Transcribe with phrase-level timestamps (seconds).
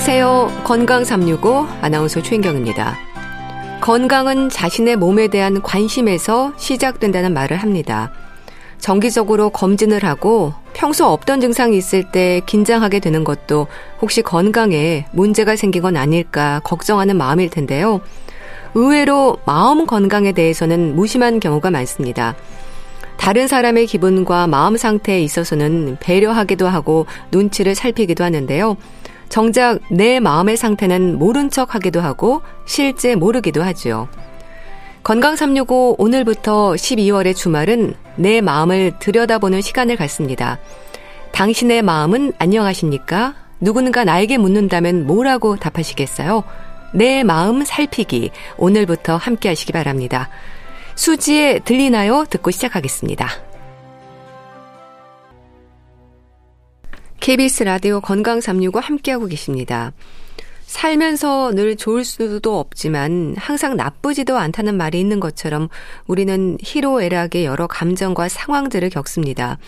[0.00, 0.62] 안녕하세요.
[0.64, 2.96] 건강 365 아나운서 최인경입니다.
[3.82, 8.10] 건강은 자신의 몸에 대한 관심에서 시작된다는 말을 합니다.
[8.78, 13.66] 정기적으로 검진을 하고 평소 없던 증상이 있을 때 긴장하게 되는 것도
[14.00, 18.00] 혹시 건강에 문제가 생긴 건 아닐까 걱정하는 마음일 텐데요.
[18.74, 22.34] 의외로 마음 건강에 대해서는 무심한 경우가 많습니다.
[23.18, 28.78] 다른 사람의 기분과 마음 상태에 있어서는 배려하기도 하고 눈치를 살피기도 하는데요.
[29.30, 34.08] 정작 내 마음의 상태는 모른 척 하기도 하고 실제 모르기도 하죠.
[35.02, 40.58] 건강 365 오늘부터 12월의 주말은 내 마음을 들여다보는 시간을 갖습니다.
[41.32, 43.34] 당신의 마음은 안녕하십니까?
[43.60, 46.42] 누군가 나에게 묻는다면 뭐라고 답하시겠어요?
[46.92, 50.28] 내 마음 살피기 오늘부터 함께 하시기 바랍니다.
[50.96, 52.24] 수지에 들리나요?
[52.28, 53.49] 듣고 시작하겠습니다.
[57.20, 59.92] KBS 라디오 건강 365 함께하고 계십니다.
[60.64, 65.68] 살면서 늘 좋을 수도 없지만 항상 나쁘지도 않다는 말이 있는 것처럼
[66.06, 69.58] 우리는 희로애락의 여러 감정과 상황들을 겪습니다.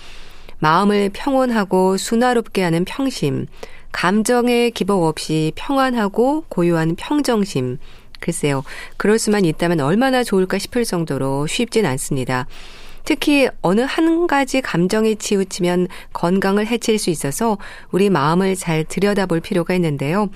[0.61, 3.47] 마음을 평온하고 순화롭게 하는 평심,
[3.93, 7.77] 감정의 기복 없이 평안하고 고요한 평정심.
[8.19, 8.65] 글쎄요,
[8.97, 12.47] 그럴 수만 있다면 얼마나 좋을까 싶을 정도로 쉽진 않습니다.
[13.05, 17.59] 특히 어느 한 가지 감정에 치우치면 건강을 해칠 수 있어서
[17.91, 20.31] 우리 마음을 잘 들여다볼 필요가 있는데요.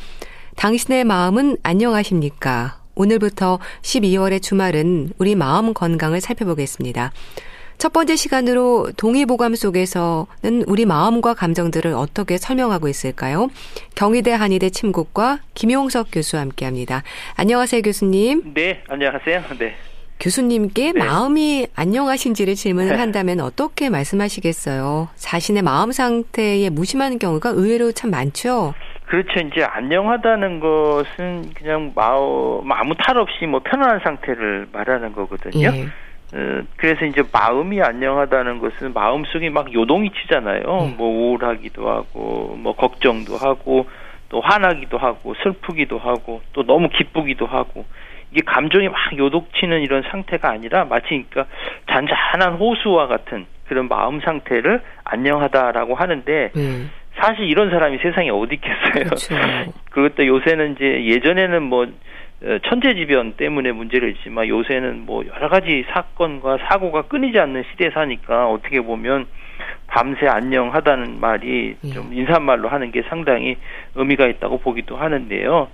[0.57, 2.79] 당신의 마음은 안녕하십니까?
[2.95, 7.13] 오늘부터 12월의 주말은 우리 마음 건강을 살펴보겠습니다.
[7.79, 13.51] 첫 번째 시간으로 동의보감 속에서는 우리 마음과 감정들을 어떻게 설명하고 있을까요?
[13.95, 17.03] 경희대 한의대 침국과 김용석 교수와 함께 합니다.
[17.35, 18.55] 안녕하세요, 교수님.
[18.55, 19.43] 네, 안녕하세요.
[19.59, 19.77] 네.
[20.19, 20.99] 교수님께 네.
[20.99, 22.99] 마음이 안녕하신지를 질문을 네.
[22.99, 25.09] 한다면 어떻게 말씀하시겠어요?
[25.15, 28.75] 자신의 마음 상태에 무심한 경우가 의외로 참 많죠?
[29.07, 29.41] 그렇죠.
[29.41, 35.69] 이제 안녕하다는 것은 그냥 마음, 아무 탈 없이 뭐 편안한 상태를 말하는 거거든요.
[35.69, 35.85] 예.
[36.35, 40.63] 어, 그래서 이제 마음이 안녕하다는 것은 마음 속에 막 요동이 치잖아요.
[40.63, 40.95] 예.
[40.97, 43.87] 뭐 우울하기도 하고, 뭐 걱정도 하고,
[44.37, 47.87] 또 화나기도 하고, 슬프기도 하고, 또 너무 기쁘기도 하고,
[48.31, 51.47] 이게 감정이 막 요동치는 이런 상태가 아니라 마치 그러니까
[51.91, 56.61] 잔잔한 호수와 같은 그런 마음 상태를 안녕하다라고 하는데, 예.
[57.19, 59.05] 사실 이런 사람이 세상에 어디 있겠어요.
[59.05, 59.35] 그렇죠.
[59.91, 61.87] 그것도 요새는 이제 예전에는 뭐
[62.43, 68.51] 어, 천재지변 때문에 문제를 있지만 요새는 뭐 여러 가지 사건과 사고가 끊이지 않는 시대에 사니까
[68.51, 69.27] 어떻게 보면
[69.97, 71.89] 밤새 안녕하다는 말이 예.
[71.89, 73.57] 좀 인사말로 하는 게 상당히
[73.95, 75.69] 의미가 있다고 보기도 하는데요.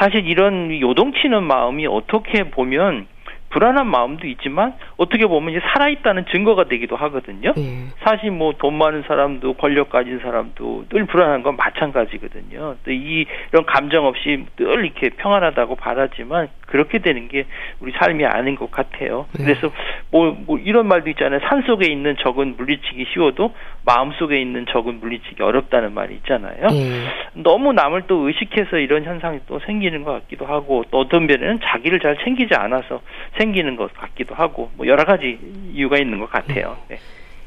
[0.00, 3.06] 사실 이런 요동치는 마음이 어떻게 보면
[3.52, 7.52] 불안한 마음도 있지만 어떻게 보면 이제 살아있다는 증거가 되기도 하거든요.
[7.56, 7.86] 예.
[8.02, 12.76] 사실 뭐 돈 많은 사람도 권력 가진 사람도 늘 불안한 건 마찬가지거든요.
[12.84, 17.46] 또 이런 감정 없이 늘 이렇게 평안하다고 바라지만 그렇게 되는 게
[17.80, 19.26] 우리 삶이 아닌 것 같아요.
[19.38, 19.44] 예.
[19.44, 19.72] 그래서
[20.10, 21.40] 뭐, 뭐 이런 말도 있잖아요.
[21.48, 23.52] 산 속에 있는 적은 물리치기 쉬워도
[23.84, 26.68] 마음 속에 있는 적은 물리치기 어렵다는 말이 있잖아요.
[26.72, 27.02] 예.
[27.34, 32.00] 너무 남을 또 의식해서 이런 현상이 또 생기는 것 같기도 하고 또 어떤 면에는 자기를
[32.00, 33.00] 잘 챙기지 않아서
[33.38, 35.38] 생기는 것 같기도 하고 뭐 여러 가지
[35.72, 36.76] 이유가 있는 것 같아요.
[36.88, 36.98] 네.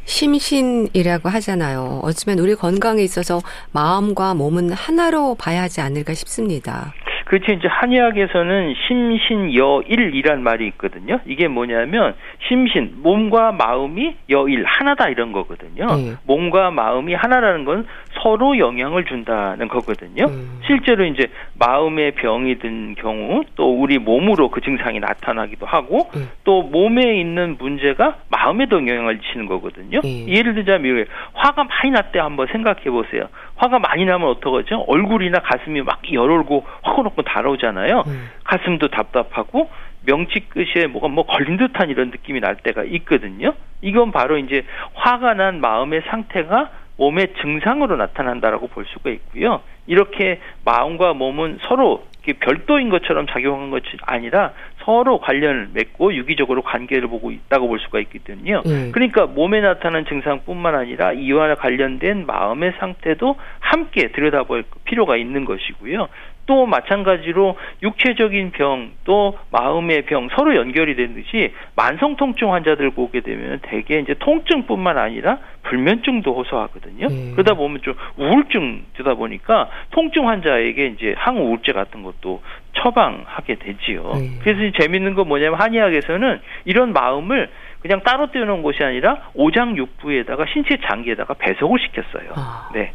[0.06, 2.02] 심신이라고 하잖아요.
[2.04, 3.40] 어쩌면 우리 건강에 있어서
[3.72, 6.94] 마음과 몸은 하나로 봐야 하지 않을까 싶습니다.
[7.26, 7.52] 그렇죠.
[7.52, 11.20] 이제 한의학에서는 심신여일이란 말이 있거든요.
[11.26, 12.14] 이게 뭐냐면
[12.48, 15.86] 심신 몸과 마음이 여일 하나다 이런 거거든요.
[15.86, 16.18] 음.
[16.26, 17.88] 몸과 마음이 하나라는 건
[18.22, 20.26] 서로 영향을 준다는 거거든요.
[20.26, 20.60] 음.
[20.68, 21.28] 실제로 이제
[21.60, 26.30] 마음의 병이 든 경우 또 우리 몸으로 그 증상이 나타나기도 하고 음.
[26.44, 30.02] 또 몸에 있는 문제가 마음에도 영향을 미치는 거거든요.
[30.04, 33.28] 예를 들자면 화가 많이 났대 한번 생각해 보세요.
[33.56, 34.86] 화가 많이 나면 어떡하죠?
[34.88, 38.04] 얼굴이나 가슴이 막 열올고 화가 놓고 달아오잖아요.
[38.08, 38.30] 음.
[38.44, 39.70] 가슴도 답답하고
[40.06, 43.54] 명치 끝에 뭐가 뭐 걸린 듯한 이런 느낌이 날 때가 있거든요.
[43.82, 49.62] 이건 바로 이제 화가 난 마음의 상태가 몸의 증상으로 나타난다라고 볼 수가 있고요.
[49.88, 52.06] 이렇게 마음과 몸은 서로
[52.40, 54.54] 별도인 것처럼 작용한 것이 아니라
[54.86, 58.62] 서로 관련을 맺고 유기적으로 관계를 보고 있다고 볼 수가 있거든요.
[58.68, 58.92] 음.
[58.94, 66.08] 그러니까 몸에 나타나는 증상뿐만 아니라 이와 관련된 마음의 상태도 함께 들여다볼 필요가 있는 것이고요.
[66.48, 73.60] 또 마찬가지로 육체적인 병, 또 마음의 병 서로 연결이 되듯이 만성 통증 환자들 보게 되면
[73.64, 77.08] 대개 이제 통증뿐만 아니라 불면증도 호소하거든요.
[77.08, 77.32] 네.
[77.32, 82.42] 그러다 보면 좀 우울증 되다 보니까 통증 환자에게 이제 항우울제 같은 것도
[82.76, 84.14] 처방하게 되지요.
[84.16, 84.40] 네.
[84.44, 87.50] 그래서 재밌는 건 뭐냐면 한의학에서는 이런 마음을
[87.80, 92.34] 그냥 따로 떼어놓은 것이 아니라 오장육부에다가 신체 장기에다가 배속을 시켰어요.
[92.36, 92.70] 아.
[92.74, 92.94] 네.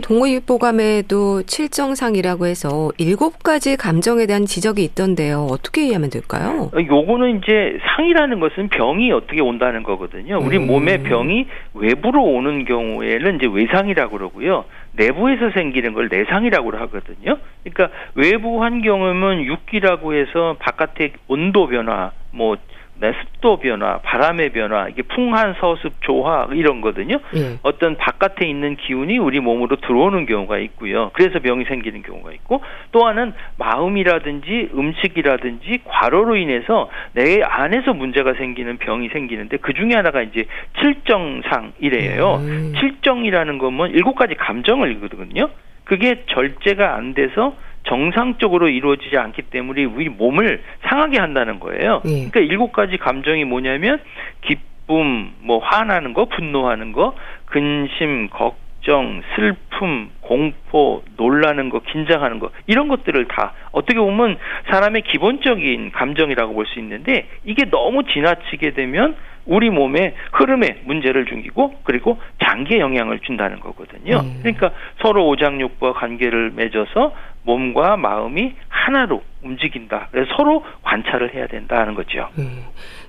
[0.00, 5.46] 동의보감에도 칠정상이라고 해서 일곱 가지 감정에 대한 지적이 있던데요.
[5.50, 6.70] 어떻게 이해하면 될까요?
[6.72, 10.38] 어, 요거는 이제 상이라는 것은 병이 어떻게 온다는 거거든요.
[10.40, 10.66] 우리 음.
[10.66, 14.64] 몸에 병이 외부로 오는 경우에는 이제 외상이라고 그러고요.
[14.92, 17.38] 내부에서 생기는 걸 내상이라고 하거든요.
[17.64, 22.56] 그러니까 외부 환경음은 육기라고 해서 바깥의 온도 변화, 뭐
[22.98, 27.18] 네, 습도 변화, 바람의 변화, 이게 풍한, 서습, 조화 이런 거든요.
[27.36, 27.58] 예.
[27.62, 31.10] 어떤 바깥에 있는 기운이 우리 몸으로 들어오는 경우가 있고요.
[31.12, 32.62] 그래서 병이 생기는 경우가 있고
[32.92, 40.22] 또 하나는 마음이라든지 음식이라든지 과로로 인해서 내 안에서 문제가 생기는 병이 생기는데 그 중에 하나가
[40.22, 40.46] 이제
[40.80, 42.34] 칠정상이래요.
[42.36, 42.72] 음.
[42.78, 45.50] 칠정이라는 거면 일곱 가지 감정을 이거든요.
[45.84, 47.54] 그게 절제가 안 돼서
[47.86, 52.02] 정상적으로 이루어지지 않기 때문에 우리 몸을 상하게 한다는 거예요.
[52.04, 52.10] 예.
[52.28, 54.00] 그러니까 일곱 가지 감정이 뭐냐면
[54.42, 57.14] 기쁨, 뭐 화나는 거, 분노하는 거,
[57.46, 64.36] 근심, 걱정, 슬픔, 공포, 놀라는 거, 긴장하는 거 이런 것들을 다 어떻게 보면
[64.68, 71.76] 사람의 기본적인 감정이라고 볼 수 있는데 이게 너무 지나치게 되면 우리 몸의 흐름에 문제를 중기고
[71.84, 74.20] 그리고 장기에 영향을 준다는 거거든요.
[74.20, 74.38] 음.
[74.42, 77.14] 그러니까 서로 오장육부와 관계를 맺어서
[77.44, 80.08] 몸과 마음이 하나로 움직인다.
[80.10, 82.28] 그래서 서로 관찰을 해야 된다는 거죠.
[82.38, 82.64] 음.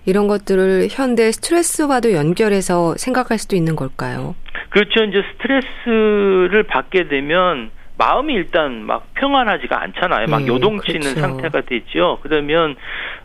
[0.06, 4.36] 이런 것들을 현대 스트레스와도 연결해서 생각할 수도 있는 걸까요?
[4.70, 5.04] 그렇죠.
[5.04, 10.28] 이제 스트레스를 받게 되면 마음이 일단 막 평안하지가 않잖아요.
[10.28, 11.20] 막 네, 요동치는 그렇죠.
[11.20, 12.20] 상태가 되죠.
[12.22, 12.76] 그러면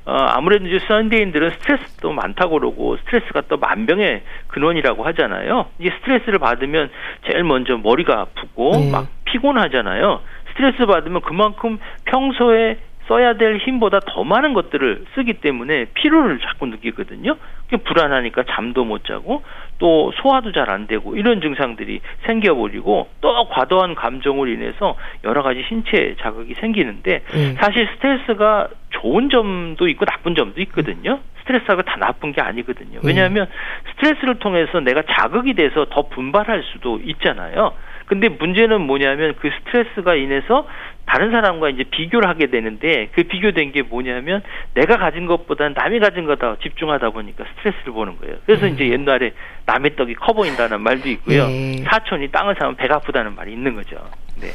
[0.04, 5.66] 어 아무래도 이제 선대인들은 스트레스도 많다고 그러고 스트레스가 또 만병의 근원이라고 하잖아요.
[5.78, 6.90] 이게 스트레스를 받으면
[7.30, 8.90] 제일 먼저 머리가 아프고 네.
[8.90, 10.20] 막 피곤하잖아요.
[10.50, 12.78] 스트레스 받으면 그만큼 평소에
[13.08, 17.36] 써야 될 힘보다 더 많은 것들을 쓰기 때문에 피로를 자꾸 느끼거든요.
[17.84, 19.42] 불안하니까 잠도 못 자고
[19.78, 26.14] 또 소화도 잘 안 되고 이런 증상들이 생겨버리고 또 과도한 감정으로 인해서 여러 가지 신체
[26.20, 27.56] 자극이 생기는데 음.
[27.60, 31.20] 사실 스트레스가 좋은 점도 있고 나쁜 점도 있거든요.
[31.40, 33.00] 스트레스가 다 나쁜 게 아니거든요.
[33.02, 33.48] 왜냐하면
[33.90, 37.72] 스트레스를 통해서 내가 자극이 돼서 더 분발할 수도 있잖아요.
[38.06, 40.66] 근데 문제는 뭐냐면 그 스트레스가 인해서
[41.06, 44.42] 다른 사람과 이제 비교를 하게 되는데 그 비교된 게 뭐냐면
[44.74, 48.36] 내가 가진 것보다 남이 가진 거다 집중하다 보니까 스트레스를 보는 거예요.
[48.46, 48.74] 그래서 음.
[48.74, 49.32] 이제 옛날에
[49.66, 51.46] 남의 떡이 커 보인다는 말도 있고요.
[51.46, 51.84] 네.
[51.84, 53.96] 사촌이 땅을 사면 배가 아프다는 말이 있는 거죠.
[54.40, 54.48] 네.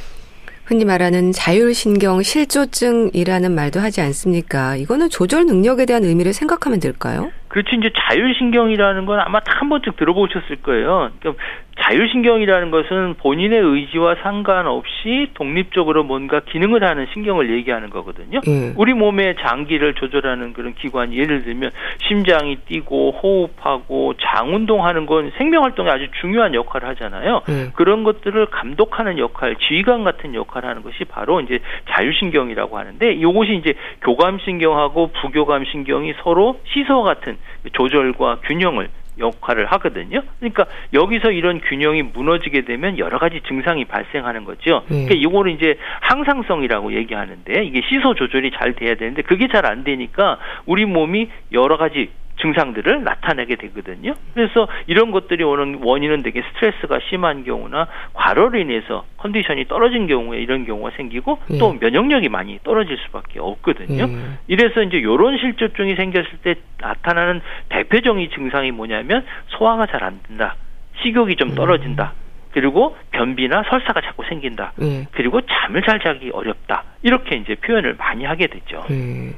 [0.68, 4.76] 흔히 말하는 자율신경 실조증이라는 말도 하지 않습니까?
[4.76, 7.32] 이거는 조절 능력에 대한 의미를 생각하면 될까요?
[7.48, 7.74] 그렇죠.
[7.78, 11.12] 이제 자율신경이라는 건 아마 다한 번쯤 들어보셨을 거예요.
[11.20, 11.42] 그러니까
[11.88, 18.42] 자율신경이라는 것은 본인의 의지와 상관없이 독립적으로 뭔가 기능을 하는 신경을 얘기하는 거거든요.
[18.48, 18.74] 음.
[18.76, 21.72] 우리 몸의 장기를 조절하는 그런 기관, 예를 들면
[22.08, 27.42] 심장이 뛰고 호흡하고 장 운동하는 건 생명활동에 아주 중요한 역할을 하잖아요.
[27.48, 27.72] 음.
[27.76, 33.74] 그런 것들을 감독하는 역할, 지휘관 같은 역할을 하는 것이 바로 이제 자율신경이라고 하는데 이것이 이제
[34.02, 37.38] 교감신경하고 부교감신경이 서로 시서 같은
[37.74, 40.22] 조절과 균형을 역할을 하거든요.
[40.40, 44.84] 그러니까 여기서 이런 균형이 무너지게 되면 여러 가지 증상이 발생하는 거죠.
[44.90, 45.06] 네.
[45.06, 50.38] 그러니까 이거를 이제 항상성이라고 얘기하는데 이게 시소 조절이 잘 돼야 되는데 그게 잘 안 되니까
[50.66, 52.10] 우리 몸이 여러 가지
[52.42, 54.14] 증상들을 나타내게 되거든요.
[54.34, 60.66] 그래서 이런 것들이 오는 원인은 되게 스트레스가 심한 경우나 과로로 인해서 컨디션이 떨어진 경우에 이런
[60.66, 61.58] 경우가 생기고 예.
[61.58, 64.04] 또 면역력이 많이 떨어질 수밖에 없거든요.
[64.08, 64.18] 예.
[64.48, 70.56] 이래서 이제 이런 실조증이 생겼을 때 나타나는 대표적인 증상이 뭐냐면 소화가 잘 안 된다.
[71.02, 72.14] 식욕이 좀 떨어진다.
[72.16, 72.28] 음.
[72.52, 74.74] 그리고 변비나 설사가 자꾸 생긴다.
[74.82, 75.08] 예.
[75.12, 76.84] 그리고 잠을 잘 자기 어렵다.
[77.04, 78.84] 이렇게 이제 표현을 많이 하게 되죠.
[78.90, 79.34] 예.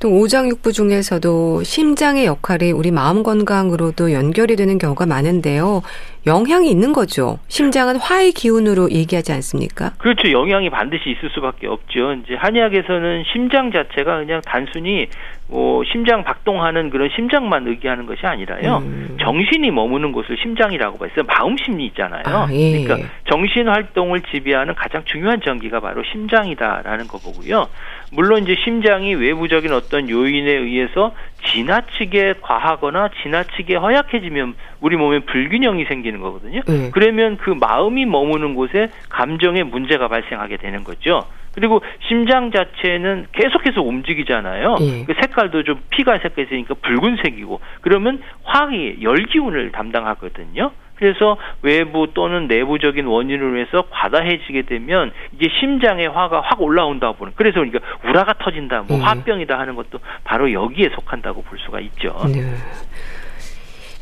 [0.00, 5.82] 또 오장육부 중에서도 심장의 역할이 우리 마음 건강으로도 연결이 되는 경우가 많은데요.
[6.26, 7.38] 영향이 있는 거죠.
[7.48, 9.92] 심장은 화의 기운으로 얘기하지 않습니까?
[9.98, 10.30] 그렇죠.
[10.32, 12.14] 영향이 반드시 있을 수밖에 없죠.
[12.14, 15.06] 이제 한의학에서는 심장 자체가 그냥 단순히
[15.48, 18.78] 뭐 심장 박동하는 그런 심장만 의기하는 것이 아니라요.
[18.78, 19.18] 음.
[19.20, 21.10] 정신이 머무는 곳을 심장이라고 봐요.
[21.26, 22.22] 마음 심리 있잖아요.
[22.24, 22.84] 아, 예.
[22.84, 27.66] 그러니까 정신 활동을 지배하는 가장 중요한 전기가 바로 심장이다라는 거 보고요.
[28.12, 31.14] 물론 이제 심장이 외부적인 어떤 요인에 의해서
[31.46, 36.60] 지나치게 과하거나 지나치게 허약해지면 우리 몸에 불균형이 생기는 거거든요.
[36.66, 36.90] 네.
[36.92, 41.24] 그러면 그 마음이 머무는 곳에 감정의 문제가 발생하게 되는 거죠.
[41.52, 44.76] 그리고 심장 자체는 계속해서 움직이잖아요.
[44.78, 45.04] 네.
[45.06, 50.70] 그 색깔도 좀 피가 색깔이 있으니까 붉은색이고 그러면 화기 열기운을 담당하거든요.
[51.00, 57.60] 그래서 외부 또는 내부적인 원인으로 해서 과다해지게 되면 이게 심장의 화가 확 올라온다 보는 그래서
[57.60, 59.02] 그러니까 우라가 터진다, 뭐 네.
[59.02, 62.14] 화병이다 하는 것도 바로 여기에 속한다고 볼 수가 있죠.
[62.26, 62.42] 네.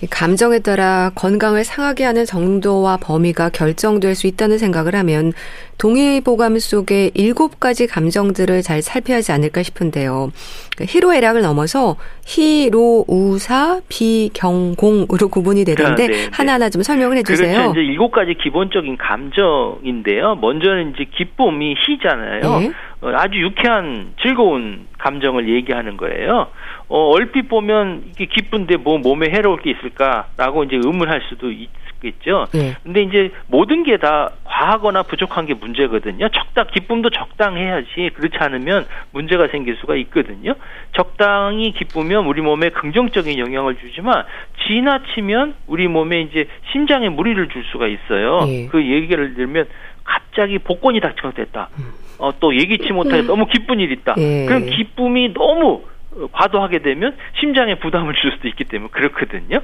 [0.06, 5.32] 감정에 따라 건강을 상하게 하는 정도와 범위가 결정될 수 있다는 생각을 하면
[5.78, 10.30] 동의보감 속에 일곱 가지 감정들을 잘 살펴야 하지 않을까 싶은데요.
[10.76, 16.30] 그 희로애락을 넘어서 희로, 우사, 비경공으로 구분이 되던데 아, 네, 네.
[16.32, 17.56] 하나하나 좀 설명을 해주세요.
[17.56, 17.70] 그렇죠.
[17.72, 20.36] 이제 일곱 가지 기본적인 감정인데요.
[20.36, 22.58] 먼저는 이제 기쁨이 희잖아요.
[22.60, 22.72] 네.
[23.00, 26.48] 어, 아주 유쾌한 즐거운 감정을 얘기하는 거예요.
[26.88, 32.46] 어, 얼핏 보면 이게 기쁜데 뭐 몸에 해로울 게 있을까라고 이제 의문할 수도 있겠죠.
[32.52, 32.76] 네.
[32.82, 36.28] 근데 이제 모든 게 다 과하거나 부족한 게 문제거든요.
[36.30, 40.54] 적당 기쁨도 적당해야지 그렇지 않으면 문제가 생길 수가 있거든요.
[40.96, 44.24] 적당히 기쁘면 우리 몸에 긍정적인 영향을 주지만
[44.66, 48.44] 지나치면 우리 몸에 이제 심장에 무리를 줄 수가 있어요.
[48.46, 48.68] 네.
[48.70, 49.66] 그 얘기를 들면
[50.04, 51.68] 갑자기 복권이 당첨됐다.
[51.78, 51.84] 음.
[52.18, 53.26] 어, 또 예기치 못하게 음.
[53.26, 54.14] 너무 기쁜 일이 있다.
[54.18, 54.46] 예.
[54.46, 55.82] 그럼 기쁨이 너무
[56.32, 59.60] 과도하게 되면 심장에 부담을 줄 수도 있기 때문에 그렇거든요.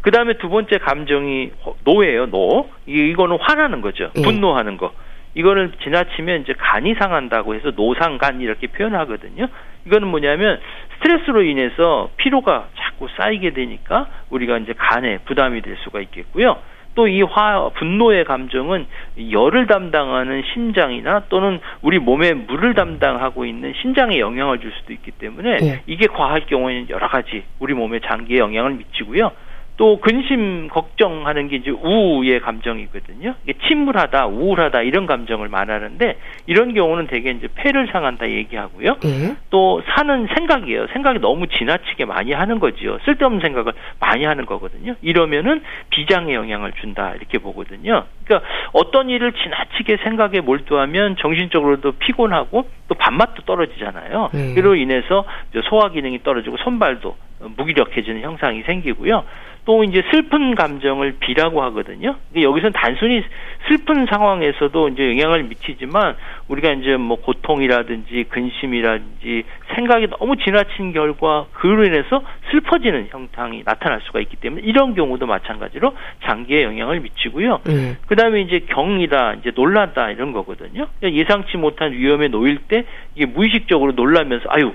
[0.00, 1.52] 그 다음에 두 번째 감정이
[1.84, 2.68] 노예예요, 노.
[2.86, 4.10] 이거는 화나는 거죠.
[4.16, 4.22] 예.
[4.22, 4.92] 분노하는 거.
[5.34, 9.46] 이거는 지나치면 이제 간이 상한다고 해서 노상간 이렇게 표현하거든요.
[9.86, 10.60] 이거는 뭐냐면
[10.94, 16.58] 스트레스로 인해서 피로가 자꾸 쌓이게 되니까 우리가 이제 간에 부담이 될 수가 있겠고요.
[16.94, 18.86] 또 이 화, 분노의 감정은
[19.30, 25.56] 열을 담당하는 심장이나 또는 우리 몸에 물을 담당하고 있는 신장에 영향을 줄 수도 있기 때문에
[25.58, 25.82] 네.
[25.86, 29.30] 이게 과할 경우에는 여러 가지 우리 몸의 장기에 영향을 미치고요.
[29.76, 33.34] 또 근심 걱정하는 게 이제 우의 감정이거든요.
[33.44, 38.96] 이게 침울하다, 우울하다 이런 감정을 말하는데 이런 경우는 대개 이제 폐를 상한다 얘기하고요.
[39.04, 39.36] 예.
[39.50, 40.88] 또 사는 생각이에요.
[40.92, 42.98] 생각이 너무 지나치게 많이 하는 거지요.
[43.04, 44.94] 쓸데없는 생각을 많이 하는 거거든요.
[45.00, 48.04] 이러면은 비장에 영향을 준다 이렇게 보거든요.
[48.24, 54.30] 그러니까 어떤 일을 지나치게 생각에 몰두하면 정신적으로도 피곤하고 또 밥맛도 떨어지잖아요.
[54.34, 54.52] 예.
[54.52, 55.24] 이로 인해서
[55.68, 57.16] 소화 기능이 떨어지고 손발도
[57.56, 59.24] 무기력해지는 형상이 생기고요.
[59.64, 62.16] 또 이제 슬픈 감정을 비라고 하거든요.
[62.32, 63.22] 근데 여기서는 단순히
[63.68, 66.16] 슬픈 상황에서도 이제 영향을 미치지만
[66.48, 69.44] 우리가 이제 뭐 고통이라든지 근심이라든지
[69.76, 75.94] 생각이 너무 지나친 결과 그로 인해서 슬퍼지는 형상이 나타날 수가 있기 때문에 이런 경우도 마찬가지로
[76.24, 77.60] 장기에 영향을 미치고요.
[77.68, 77.96] 음.
[78.08, 80.88] 그다음에 이제 경이다, 이제 놀란다 이런 거거든요.
[81.04, 82.84] 예상치 못한 위험에 놓일 때
[83.14, 84.72] 이게 무의식적으로 놀라면서 아유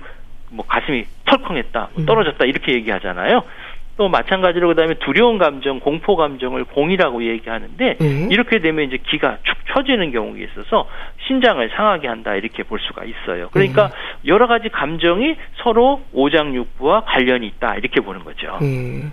[0.49, 3.43] 뭐 가슴이 털컹했다, 뭐 떨어졌다 이렇게 얘기하잖아요.
[3.97, 8.27] 또 마찬가지로 그다음에 두려운 감정, 공포 감정을 공이라고 얘기하는데 음.
[8.31, 10.87] 이렇게 되면 이제 기가 축 처지는 경우가 있어서
[11.25, 13.49] 신장을 상하게 한다 이렇게 볼 수가 있어요.
[13.51, 13.91] 그러니까 음.
[14.27, 18.59] 여러 가지 감정이 서로 오장육부와 관련이 있다 이렇게 보는 거죠.
[18.61, 19.11] 음.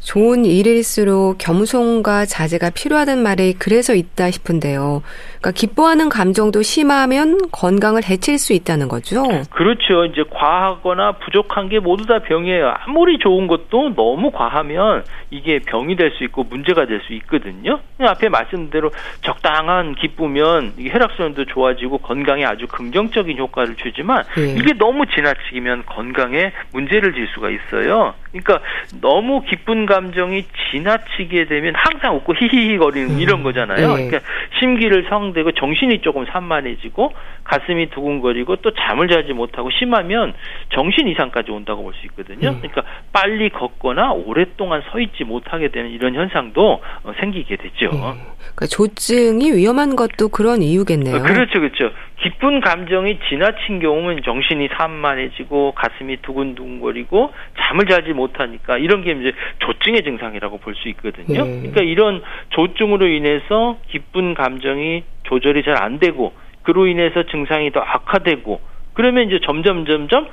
[0.00, 5.02] 좋은 일일수록 겸손과 자제가 필요하다는 말이 그래서 있다 싶은데요.
[5.38, 9.22] 그러니까 기뻐하는 감정도 심하면 건강을 해칠 수 있다는 거죠.
[9.50, 10.04] 그렇죠.
[10.06, 12.74] 이제 과하거나 부족한 게 모두 다 병이에요.
[12.86, 17.78] 아무리 좋은 것도 너무 과하면 이게 병이 될 수 있고 문제가 될 수 있거든요.
[18.00, 18.90] 앞에 말씀드린 대로
[19.22, 24.54] 적당한 기쁘면 혈액순환도 좋아지고 건강에 아주 긍정적인 효과를 주지만 네.
[24.58, 28.14] 이게 너무 지나치면 건강에 문제를 질 수가 있어요.
[28.32, 28.60] 그러니까
[29.00, 33.20] 너무 기쁜 감정이 지나치게 되면 항상 웃고 히히히 거리는 음.
[33.20, 33.96] 이런 거잖아요.
[33.96, 34.08] 네.
[34.08, 34.20] 그러니까
[34.58, 37.12] 심기를 성대고 정신이 조금 산만해지고
[37.44, 40.32] 가슴이 두근거리고 또 잠을 자지 못하고 심하면
[40.70, 42.50] 정신 이상까지 온다고 볼 수 있거든요.
[42.50, 42.58] 음.
[42.60, 42.82] 그러니까
[43.12, 47.90] 빨리 걷거나 오랫동안 서 있지 못하게 되는 이런 현상도 어, 생기게 되죠.
[47.92, 48.14] 음.
[48.38, 51.16] 그러니까 조증이 위험한 것도 그런 이유겠네요.
[51.16, 51.90] 어, 그렇죠, 그렇죠.
[52.22, 59.72] 기쁜 감정이 지나친 경우는 정신이 산만해지고 가슴이 두근두근거리고 잠을 자지 못하니까 이런 게 이제 조
[59.84, 61.44] 증의 증상이라고 볼 수 있거든요.
[61.44, 61.58] 네.
[61.60, 66.32] 그러니까 이런 조증으로 인해서 기쁜 감정이 조절이 잘 안 되고
[66.62, 68.60] 그로 인해서 증상이 더 악화되고
[68.94, 70.26] 그러면 이제 점점 점점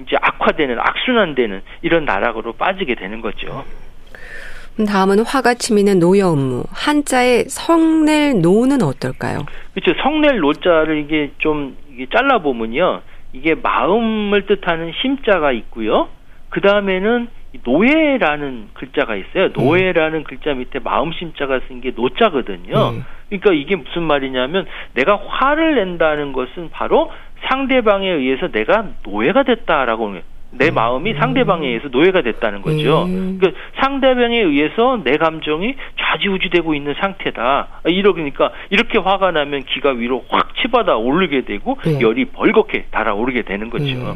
[0.00, 3.64] 이제 악화되는 악순환되는 이런 나락으로 빠지게 되는 거죠.
[4.88, 6.64] 다음은 화가 치미는 노여 업무.
[6.72, 9.46] 한자의 성낼 노는 어떨까요?
[9.72, 10.00] 그렇죠.
[10.02, 13.02] 성낼 노자를 이게 좀 이게 잘라 보면요.
[13.32, 16.08] 이게 마음을 뜻하는 심자가 있고요.
[16.50, 17.28] 그 다음에는
[17.62, 19.48] 노예라는 글자가 있어요.
[19.56, 20.24] 노예라는 음.
[20.24, 22.90] 글자 밑에 마음 심자가 쓴 게 노자거든요.
[22.90, 23.04] 음.
[23.28, 27.12] 그러니까 이게 무슨 말이냐면 내가 화를 낸다는 것은 바로
[27.48, 30.08] 상대방에 의해서 내가 노예가 됐다라고
[30.56, 30.74] 내 음.
[30.74, 33.04] 마음이 상대방에 의해서 노예가 됐다는 거죠.
[33.04, 33.38] 음.
[33.38, 37.68] 그러니까 상대방에 의해서 내 감정이 좌지우지되고 있는 상태다.
[37.86, 42.00] 이러니까 이렇게 화가 나면 기가 위로 확 치받아 오르게 되고 네.
[42.00, 43.84] 열이 벌겋게 달아오르게 되는 거죠.
[43.84, 44.14] 음.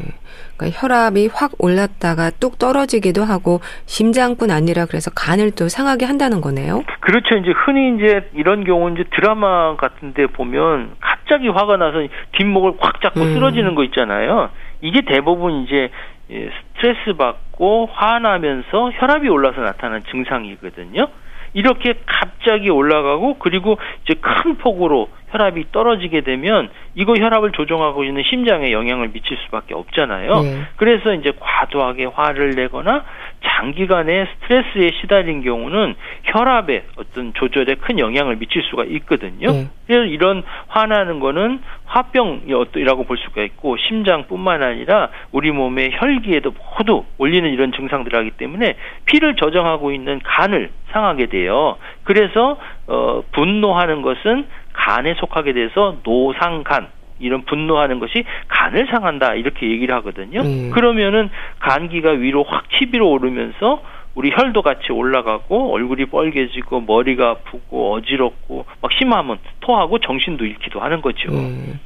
[0.57, 6.83] 그러니까 혈압이 확 올랐다가 뚝 떨어지기도 하고 심장뿐 아니라 그래서 간을 또 상하게 한다는 거네요.
[6.99, 7.35] 그렇죠.
[7.37, 11.99] 이제 흔히 이제 이런 경우 이제 드라마 같은데 보면 갑자기 화가 나서
[12.37, 13.33] 뒷목을 확 잡고 음.
[13.33, 14.49] 쓰러지는 거 있잖아요.
[14.81, 15.89] 이게 대부분 이제
[16.31, 21.07] 예, 스트레스 받고 화나면서 혈압이 올라서 나타나는 증상이거든요.
[21.53, 28.71] 이렇게 갑자기 올라가고 그리고 이제 큰 폭으로 혈압이 떨어지게 되면 이거 혈압을 조정하고 있는 심장에
[28.71, 30.41] 영향을 미칠 수밖에 없잖아요.
[30.41, 30.61] 네.
[30.75, 33.03] 그래서 이제 과도하게 화를 내거나
[33.43, 39.51] 장기간의 스트레스에 시달린 경우는 혈압에 어떤 조절에 큰 영향을 미칠 수가 있거든요.
[39.51, 39.67] 네.
[39.87, 47.49] 그래서 이런 화나는 거는 화병이라고 볼 수가 있고 심장뿐만 아니라 우리 몸의 혈기에도 모두 올리는
[47.49, 51.77] 이런 증상들 하기 때문에 피를 저장하고 있는 간을 상하게 돼요.
[52.03, 56.87] 그래서 어 분노하는 것은 간에 속하게 돼서 노상간
[57.19, 60.41] 이런 분노하는 것이 간을 상한다 이렇게 얘기를 하거든요.
[60.41, 60.71] 음.
[60.71, 63.81] 그러면은 간기가 위로 확 치비로 오르면서
[64.15, 71.01] 우리 혈도 같이 올라가고 얼굴이 빨개지고 머리가 아프고 어지럽고 막 심하면 토하고 정신도 잃기도 하는
[71.01, 71.29] 거죠.
[71.31, 71.79] 음.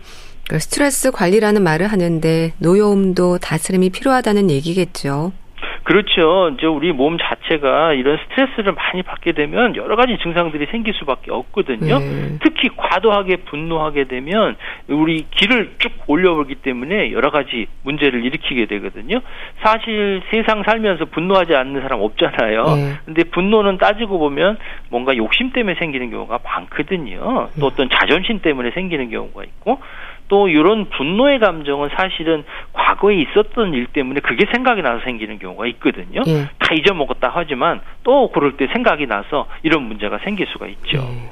[0.45, 5.31] 그러니까 스트레스 관리라는 말을 하는데 노여움도 다스림이 필요하다는 얘기겠죠.
[5.83, 6.51] 그렇죠.
[6.53, 11.99] 이제 우리 몸 자체가 이런 스트레스를 많이 받게 되면 여러 가지 증상들이 생길 수밖에 없거든요.
[11.99, 12.37] 네.
[12.43, 14.55] 특히 과도하게 분노하게 되면
[14.87, 19.21] 우리 기를 쭉 올려보기 때문에 여러 가지 문제를 일으키게 되거든요.
[19.61, 22.63] 사실 세상 살면서 분노하지 않는 사람 없잖아요.
[22.63, 22.93] 네.
[23.05, 24.57] 근데 분노는 따지고 보면
[24.89, 27.49] 뭔가 욕심 때문에 생기는 경우가 많거든요.
[27.59, 29.79] 또 어떤 자존심 때문에 생기는 경우가 있고
[30.27, 36.21] 또 이런 분노의 감정은 사실은 과거에 있었던 일 때문에 그게 생각이 나서 생기는 경우가 있거든요.
[36.27, 36.49] 예.
[36.59, 40.97] 다 잊어먹었다 하지만 또 그럴 때 생각이 나서 이런 문제가 생길 수가 있죠.
[40.97, 41.29] 예.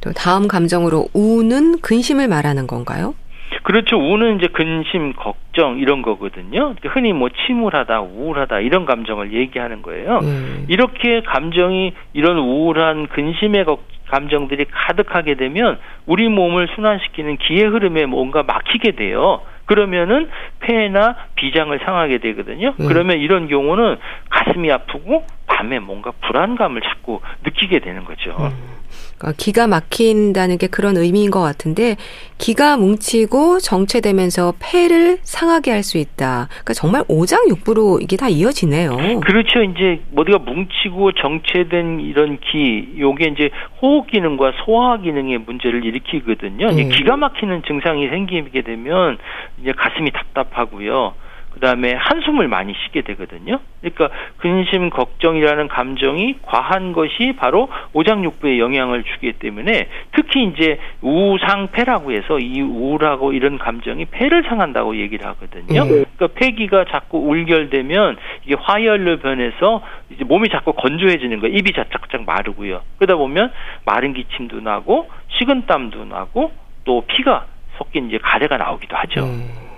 [0.00, 3.14] 또 다음 감정으로 우는 근심을 말하는 건가요?
[3.62, 3.96] 그렇죠.
[3.96, 6.74] 우는 이제 근심, 걱정 이런 거거든요.
[6.84, 10.20] 흔히 뭐 침울하다, 우울하다 이런 감정을 얘기하는 거예요.
[10.22, 10.64] 음.
[10.68, 13.64] 이렇게 감정이 이런 우울한 근심의
[14.10, 19.42] 감정들이 가득하게 되면 우리 몸을 순환시키는 기의 흐름에 뭔가 막히게 돼요.
[19.66, 22.74] 그러면은 폐나 비장을 상하게 되거든요.
[22.80, 22.88] 음.
[22.88, 23.96] 그러면 이런 경우는
[24.28, 28.36] 가슴이 아프고 밤에 뭔가 불안감을 자꾸 느끼게 되는 거죠.
[28.40, 28.79] 음.
[29.18, 31.96] 그러니까 기가 막힌다는 게 그런 의미인 것 같은데
[32.38, 36.46] 기가 뭉치고 정체되면서 폐를 상하게 할 수 있다.
[36.50, 39.20] 그러니까 정말 오장육부로 이게 다 이어지네요.
[39.20, 39.62] 그렇죠.
[39.62, 43.50] 이제 어디가 뭉치고 정체된 이런 기, 요게 이제
[43.80, 46.68] 호흡 기능과 소화 기능의 문제를 일으키거든요.
[46.68, 46.88] 음.
[46.90, 49.18] 기가 막히는 증상이 생기게 되면
[49.60, 51.14] 이제 가슴이 답답하고요.
[51.54, 53.60] 그다음에 한숨을 많이 쉬게 되거든요.
[53.80, 54.08] 그러니까
[54.38, 62.60] 근심 걱정이라는 감정이 과한 것이 바로 오장육부에 영향을 주기 때문에 특히 이제 우상폐라고 해서 이
[62.60, 65.84] 우울하고 이런 감정이 폐를 상한다고 얘기를 하거든요.
[65.84, 66.04] 네.
[66.16, 71.56] 그러니까 폐기가 자꾸 울결되면 이게 화열로 변해서 이제 몸이 자꾸 건조해지는 거예요.
[71.56, 72.82] 입이 자짝자짝 마르고요.
[72.98, 73.52] 그러다 보면
[73.84, 76.52] 마른 기침도 나고 식은땀도 나고
[76.84, 79.24] 또 피가 섞인 이제 가래가 나오기도 하죠.
[79.24, 79.69] 음.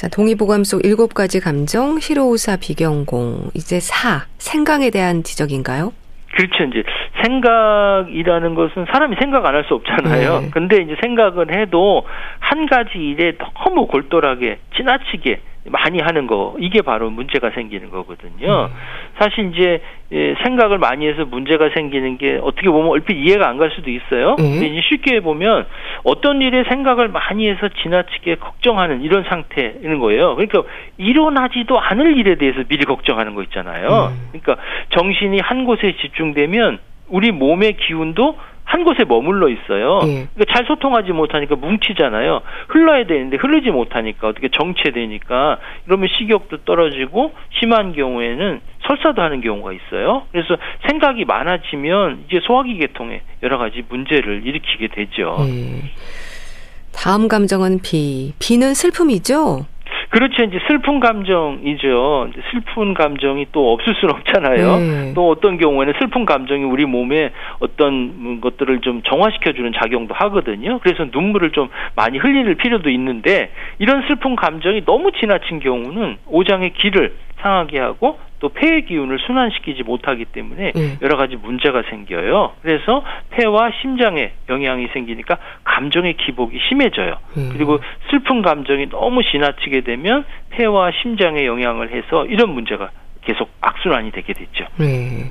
[0.00, 3.50] 자, 동의보감 속 일곱 가지 감정, 히로우사 비경공.
[3.52, 5.92] 이제 사, 생강에 대한 지적인가요?
[6.34, 6.64] 그렇죠.
[6.64, 6.82] 이제
[7.22, 10.40] 생각이라는 것은 사람이 생각 안 할 수 없잖아요.
[10.40, 10.50] 네.
[10.52, 12.06] 근데 이제 생각은 해도
[12.38, 18.70] 한 가지 일에 너무 골똘하게 지나치게 많이 하는 거 이게 바로 문제가 생기는 거거든요.
[18.70, 18.74] 음.
[19.18, 23.70] 사실 이제 예, 생각을 많이 해서 문제가 생기는 게 어떻게 보면 얼핏 이해가 안 갈
[23.72, 24.36] 수도 있어요.
[24.38, 24.52] 음.
[24.52, 25.66] 근데 이제 쉽게 보면
[26.04, 30.34] 어떤 일에 생각을 많이 해서 지나치게 걱정하는 이런 상태인 거예요.
[30.34, 30.62] 그러니까
[30.96, 34.12] 일어나지도 않을 일에 대해서 미리 걱정하는 거 있잖아요.
[34.14, 34.28] 음.
[34.40, 34.56] 그러니까
[34.96, 38.38] 정신이 한 곳에 집중되면 우리 몸의 기운도
[38.70, 40.00] 한 곳에 머물러 있어요.
[40.04, 40.28] 예.
[40.32, 42.40] 그러니까 잘 소통하지 못하니까 뭉치잖아요.
[42.68, 50.22] 흘러야 되는데 흐르지 못하니까 어떻게 정체되니까 이러면 식욕도 떨어지고 심한 경우에는 설사도 하는 경우가 있어요.
[50.30, 50.56] 그래서
[50.88, 55.36] 생각이 많아지면 이제 소화기 계통에 여러 가지 문제를 일으키게 되죠.
[55.48, 55.90] 예.
[56.92, 58.34] 다음 감정은 비.
[58.38, 59.66] 비는 슬픔이죠?
[60.10, 60.42] 그렇죠.
[60.42, 62.30] 이제 슬픈 감정이죠.
[62.50, 64.76] 슬픈 감정이 또 없을 수는 없잖아요.
[64.76, 65.12] 네.
[65.14, 70.80] 또 어떤 경우에는 슬픈 감정이 우리 몸에 어떤 것들을 좀 정화시켜주는 작용도 하거든요.
[70.80, 77.14] 그래서 눈물을 좀 많이 흘릴 필요도 있는데 이런 슬픈 감정이 너무 지나친 경우는 오장의 기를
[77.42, 80.98] 상하게 하고 또 폐의 기운을 순환시키지 못하기 때문에 네.
[81.02, 82.52] 여러 가지 문제가 생겨요.
[82.62, 87.16] 그래서 폐와 심장에 영향이 생기니까 감정의 기복이 심해져요.
[87.36, 87.50] 음.
[87.52, 87.78] 그리고
[88.10, 92.90] 슬픈 감정이 너무 지나치게 되면 폐와 심장에 영향을 해서 이런 문제가
[93.22, 94.66] 계속 악순환이 되게 됐죠.
[94.76, 95.30] 네.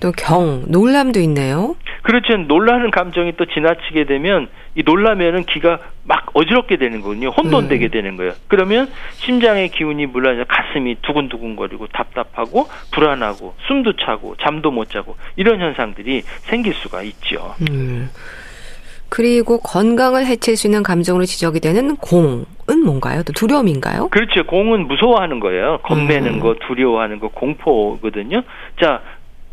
[0.00, 1.74] 또 경, 놀람도 있네요.
[2.02, 2.36] 그렇죠.
[2.36, 7.30] 놀라는 감정이 또 지나치게 되면 이 놀라면은 기가 막 어지럽게 되는 거군요.
[7.30, 7.90] 혼돈되게 음.
[7.90, 8.32] 되는 거예요.
[8.48, 16.22] 그러면 심장의 기운이 물러서 가슴이 두근두근거리고 답답하고 불안하고 숨도 차고 잠도 못 자고 이런 현상들이
[16.22, 17.54] 생길 수가 있죠.
[17.70, 18.10] 음.
[19.10, 22.44] 그리고 건강을 해칠 수 있는 감정으로 지적이 되는 공,
[22.84, 23.24] 뭔가요?
[23.24, 24.08] 또 두려움인가요?
[24.08, 24.44] 그렇죠.
[24.46, 25.78] 공은 무서워하는 거예요.
[25.82, 26.40] 겁내는 음.
[26.40, 28.42] 거, 두려워하는 거, 공포거든요.
[28.80, 29.02] 자,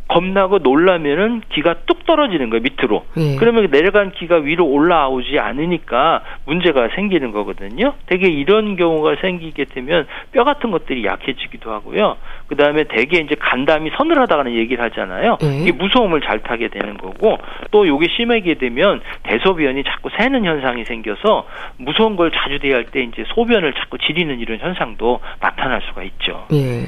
[0.07, 3.05] 겁나고 놀라면은 기가 뚝 떨어지는 거예요 밑으로.
[3.17, 3.35] 예.
[3.37, 7.93] 그러면 내려간 기가 위로 올라오지 않으니까 문제가 생기는 거거든요.
[8.05, 12.17] 되게 이런 경우가 생기게 되면 뼈 같은 것들이 약해지기도 하고요.
[12.47, 15.37] 그 다음에 대개 이제 간담이 서늘하다는 얘기를 하잖아요.
[15.43, 15.61] 예.
[15.61, 17.37] 이게 무서움을 잘 타게 되는 거고
[17.71, 21.45] 또 이게 심하게 되면 대소변이 자꾸 새는 현상이 생겨서
[21.77, 26.45] 무서운 걸 자주 대할 때 이제 소변을 자꾸 지리는 이런 현상도 나타날 수가 있죠.
[26.53, 26.85] 예.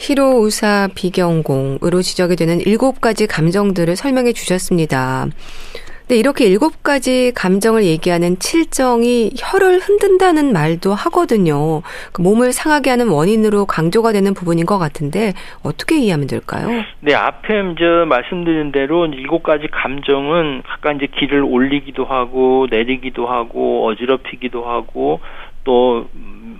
[0.00, 5.26] 히로우사 비경공으로 지적이 되는 일곱 가지 감정들을 설명해 주셨습니다.
[6.00, 11.82] 근데 이렇게 일곱 가지 감정을 얘기하는 칠정이 혀를 흔든다는 말도 하거든요.
[12.12, 16.66] 그 몸을 상하게 하는 원인으로 강조가 되는 부분인 것 같은데 어떻게 이해하면 될까요?
[17.00, 23.86] 네, 앞에 이제 말씀드린 대로 일곱 가지 감정은 각각 이제 기를 올리기도 하고 내리기도 하고
[23.86, 25.20] 어지럽히기도 하고
[25.64, 26.08] 또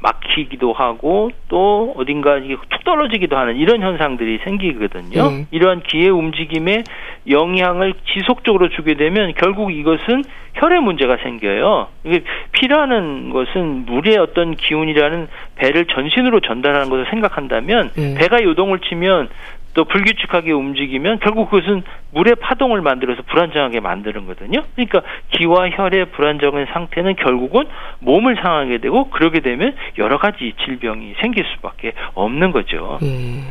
[0.03, 5.23] 막히기도 하고 또 어딘가 이게 툭 떨어지기도 하는 이런 현상들이 생기거든요.
[5.23, 5.47] 음.
[5.51, 6.85] 이러한 기의 움직임에
[7.29, 11.89] 영향을 지속적으로 주게 되면 결국 이것은 혈의 문제가 생겨요.
[12.05, 18.15] 이게 피라는 것은 물의 어떤 기운이라는 배를 전신으로 전달하는 것을 생각한다면 음.
[18.19, 19.29] 배가 요동을 치면
[19.75, 24.65] 또 불규칙하게 움직이면 결국 그것은 물의 파동을 만들어서 불안정하게 만드는 거거든요.
[24.75, 27.65] 그러니까 기와 혈의 불안정한 상태는 결국은
[28.01, 32.99] 몸을 상하게 되고 그러게 되면 여러 가지 질병이 생길 수밖에 없는 거죠.
[33.03, 33.47] 음.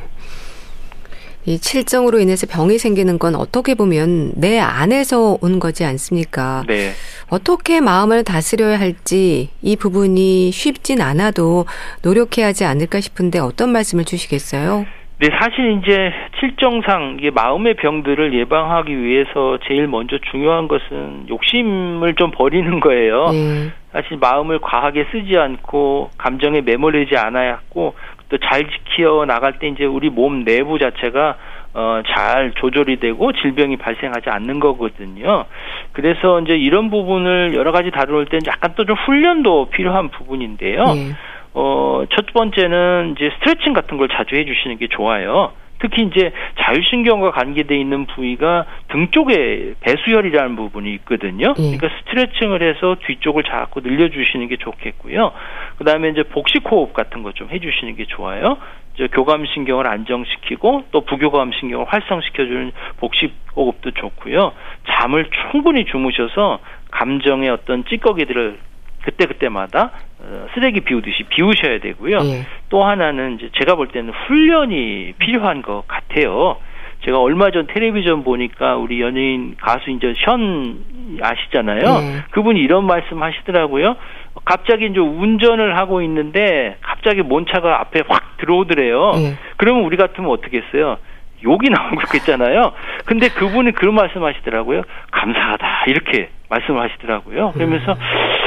[1.46, 6.64] 이 칠정으로 인해서 병이 생기는 건 어떻게 보면 내 안에서 온 거지 않습니까?
[6.68, 6.92] 네.
[7.30, 11.66] 어떻게 마음을 다스려야 할지 이 부분이 쉽진 않아도
[12.04, 14.86] 노력해야 하지 않을까 싶은데 어떤 말씀을 주시겠어요?
[15.20, 22.32] 네, 사실 이제 칠정상 이게 마음의 병들을 예방하기 위해서 제일 먼저 중요한 것은 욕심을 좀
[22.32, 23.26] 버리는 거예요.
[23.32, 23.70] 네.
[23.92, 27.96] 사실 마음을 과하게 쓰지 않고 감정에 매몰리지 않아야 하고
[28.30, 31.36] 또 잘 지켜 나갈 때 이제 우리 몸 내부 자체가
[31.74, 35.46] 어, 잘 조절이 되고 질병이 발생하지 않는 거거든요.
[35.92, 40.84] 그래서 이제 이런 부분을 여러 가지 다룰 때 약간 또 좀 훈련도 필요한 부분인데요.
[40.86, 41.12] 네.
[41.54, 45.52] 어, 첫 번째는 이제 스트레칭 같은 걸 자주 해주시는 게 좋아요.
[45.82, 51.54] 특히 이제 자율신경과 관계돼 있는 부위가 등 쪽에 배수혈이라는 부분이 있거든요.
[51.58, 51.78] 예.
[51.78, 55.32] 그러니까 스트레칭을 해서 뒤쪽을 자꾸 늘려주시는 게 좋겠고요.
[55.78, 58.58] 그 다음에 이제 복식호흡 같은 거 좀 해주시는 게 좋아요.
[58.96, 64.52] 이제 교감신경을 안정시키고 또 부교감신경을 활성시켜주는 복식호흡도 좋고요.
[64.90, 66.60] 잠을 충분히 주무셔서
[66.92, 68.60] 감정의 어떤 찌꺼기들을
[69.04, 72.18] 그때 그때마다 어, 쓰레기 비우듯이 비우셔야 되고요.
[72.24, 72.46] 예.
[72.70, 76.58] 또 하나는 이제 제가 볼 때는 훈련이 필요한 것 같아요.
[77.06, 80.84] 제가 얼마 전 텔레비전 보니까 우리 연예인 가수 이제 션
[81.22, 81.80] 아시잖아요.
[81.80, 82.24] 예.
[82.32, 83.96] 그분이 이런 말씀 하시더라고요.
[84.44, 89.12] 갑자기 이제 운전을 하고 있는데 갑자기 뭔 차가 앞에 확 들어오더래요.
[89.16, 89.38] 예.
[89.58, 90.98] 그러면 우리 같으면 어떻게 했어요?
[91.44, 92.74] 욕이 나오고 그랬잖아요.
[93.06, 94.84] 근데 그분이 그런 말씀 하시더라고요.
[95.12, 95.86] 감사하다.
[95.88, 97.52] 이렇게 말씀을 하시더라고요.
[97.54, 97.98] 그러면서 음.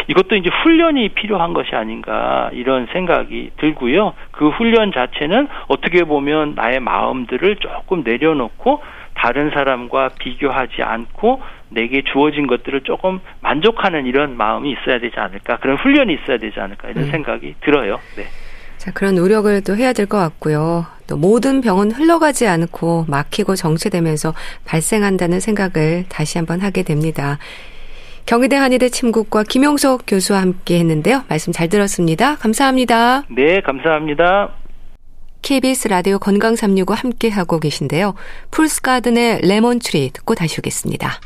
[0.09, 4.15] 이것도 이제 훈련이 필요한 것이 아닌가 이런 생각이 들고요.
[4.33, 8.83] 그 훈련 자체는 어떻게 보면 나의 마음들을 조금 내려놓고
[9.15, 15.77] 다른 사람과 비교하지 않고 내게 주어진 것들을 조금 만족하는 이런 마음이 있어야 되지 않을까 그런
[15.77, 17.11] 훈련이 있어야 되지 않을까 이런 음.
[17.11, 17.99] 생각이 들어요.
[18.17, 18.25] 네.
[18.83, 20.87] 자, 그런 노력을 또 해야 될 것 같고요.
[21.07, 27.39] 또 모든 병은 흘러가지 않고 막히고 정체되면서 발생한다는 생각을 다시 한번 하게 됩니다.
[28.27, 31.23] 경희대 한의대 침국과 김용석 교수와 함께 했는데요.
[31.29, 32.35] 말씀 잘 들었습니다.
[32.37, 33.23] 감사합니다.
[33.31, 34.51] 네, 감사합니다.
[35.43, 38.15] KBS 라디오 건강 365 함께 하고 계신데요.
[38.51, 41.21] 풀스가든의 레몬트리 듣고 다시 오겠습니다.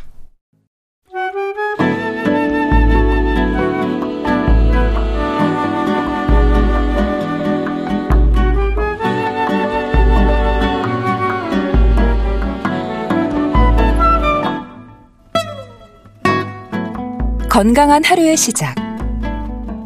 [17.57, 18.75] 건강한 하루의 시작.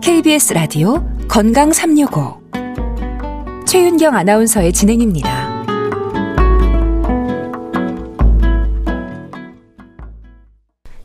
[0.02, 2.40] KBS 라디오 건강 365.
[3.64, 5.64] 최윤경 아나운서의 진행입니다.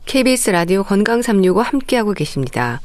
[0.06, 2.80] KBS 라디오 건강 365 함께하고 계십니다.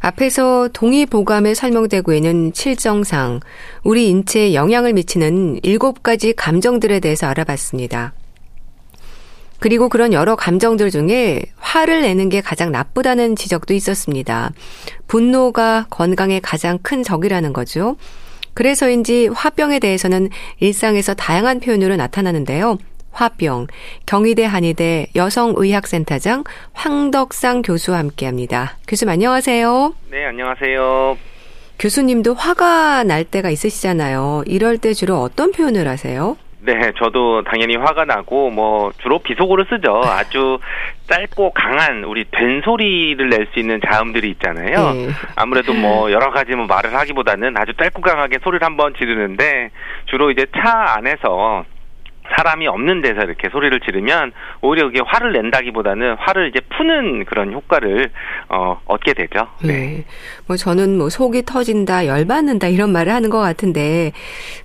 [0.00, 3.38] 앞에서 동의보감에 설명되고 있는 칠정상,
[3.84, 8.14] 우리 인체에 영향을 미치는 일곱 가지 감정들에 대해서 알아봤습니다.
[9.58, 14.52] 그리고 그런 여러 감정들 중에 화를 내는 게 가장 나쁘다는 지적도 있었습니다.
[15.06, 17.96] 분노가 건강에 가장 큰 적이라는 거죠.
[18.54, 22.78] 그래서인지 화병에 대해서는 일상에서 다양한 표현으로 나타나는데요.
[23.12, 23.68] 화병,
[24.04, 28.76] 경희대 한의대 여성의학센터장 황덕상 교수와 함께 합니다.
[28.86, 29.94] 교수님 안녕하세요.
[30.10, 31.16] 네, 안녕하세요.
[31.78, 34.44] 교수님도 화가 날 때가 있으시잖아요.
[34.46, 36.36] 이럴 때 주로 어떤 표현을 하세요?
[36.66, 40.00] 네, 저도 당연히 화가 나고 뭐 주로 비속어를 쓰죠.
[40.04, 40.58] 아주
[41.08, 44.92] 짧고 강한 우리 된 소리를 낼 수 있는 자음들이 있잖아요.
[44.92, 45.08] 네.
[45.36, 49.70] 아무래도 뭐 여러 가지 뭐 말을 하기보다는 아주 짧고 강하게 소리를 한번 지르는데
[50.06, 51.64] 주로 이제 차 안에서
[52.36, 58.10] 사람이 없는 데서 이렇게 소리를 지르면 오히려 그게 화를 낸다기보다는 화를 이제 푸는 그런 효과를
[58.48, 59.46] 어, 얻게 되죠.
[59.62, 59.72] 네.
[59.72, 60.04] 네.
[60.48, 64.10] 뭐 저는 뭐 속이 터진다, 열받는다 이런 말을 하는 것 같은데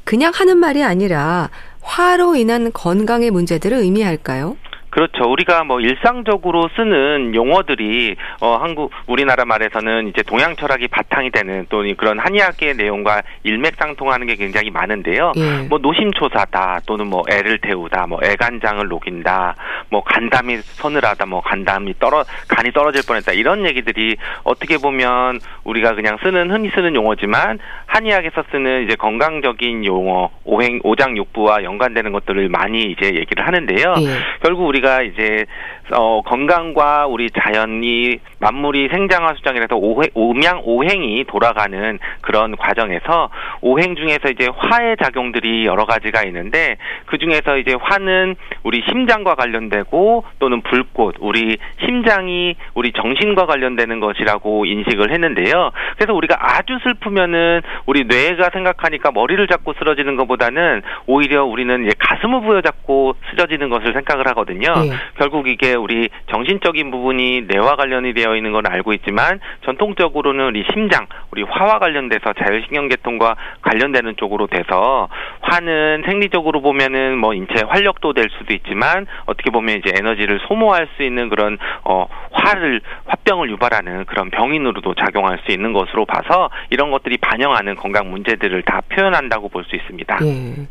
[0.03, 4.55] 그냥 하는 말이 아니라 화로 인한 건강의 문제들을 의미할까요?
[4.91, 5.23] 그렇죠.
[5.23, 11.81] 우리가 뭐 일상적으로 쓰는 용어들이 어 한국 우리나라 말에서는 이제 동양 철학이 바탕이 되는 또
[11.97, 15.31] 그런 한의학의 내용과 일맥상통하는 게 굉장히 많은데요.
[15.37, 15.67] 예.
[15.69, 19.55] 뭐 노심초사다 또는 뭐 애를 태우다, 뭐 애간장을 녹인다,
[19.89, 26.17] 뭐 간담이 서늘하다, 뭐 간담이 떨어 간이 떨어질 뻔했다 이런 얘기들이 어떻게 보면 우리가 그냥
[26.21, 33.05] 쓰는 흔히 쓰는 용어지만 한의학에서 쓰는 이제 건강적인 용어 오행 오장육부와 연관되는 것들을 많이 이제
[33.05, 33.95] 얘기를 하는데요.
[33.99, 34.07] 예.
[34.41, 35.45] 결국 우리 우리가 이제
[35.93, 43.29] 어, 건강과 우리 자연이 만물이 생장화 수장이라서 오해, 오명 오행이 돌아가는 그런 과정에서
[43.61, 50.23] 오행 중에서 이제 화의 작용들이 여러 가지가 있는데 그 중에서 이제 화는 우리 심장과 관련되고
[50.39, 55.71] 또는 불꽃 우리 심장이 우리 정신과 관련되는 것이라고 인식을 했는데요.
[55.97, 62.41] 그래서 우리가 아주 슬프면은 우리 뇌가 생각하니까 머리를 잡고 쓰러지는 것보다는 오히려 우리는 이제 가슴을
[62.41, 64.70] 부여잡고 쓰러지는 것을 생각을 하거든요.
[64.75, 64.91] 네.
[65.17, 71.07] 결국 이게 우리 정신적인 부분이 뇌와 관련이 되어 있는 건 알고 있지만 전통적으로는 우리 심장,
[71.31, 75.07] 우리 화와 관련돼서 자율신경계통과 관련되는 쪽으로 돼서
[75.41, 81.03] 화는 생리적으로 보면은 뭐 인체 활력도 될 수도 있지만 어떻게 보면 이제 에너지를 소모할 수
[81.03, 87.17] 있는 그런 어 화를 화병을 유발하는 그런 병인으로도 작용할 수 있는 것으로 봐서 이런 것들이
[87.17, 90.17] 반영하는 건강 문제들을 다 표현한다고 볼 수 있습니다.
[90.23, 90.67] 예.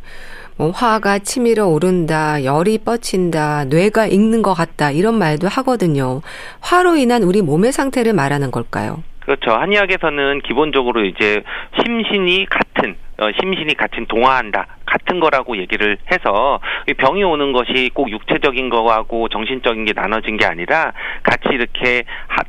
[0.60, 6.20] 뭐 화가 치밀어 오른다, 열이 뻗친다, 뇌가 익는 것 같다 이런 말도 하거든요.
[6.60, 9.02] 화로 인한 우리 몸의 상태를 말하는 걸까요?
[9.20, 9.52] 그렇죠.
[9.52, 11.42] 한의학에서는 기본적으로 이제
[11.82, 13.09] 심신이 같은 어,
[13.40, 16.60] 심신이 같은 동화한다 같은 거라고 얘기를 해서
[16.96, 22.04] 병이 오는 것이 꼭 육체적인 거하고 정신적인 게 나눠진 게 아니라 같이 이렇게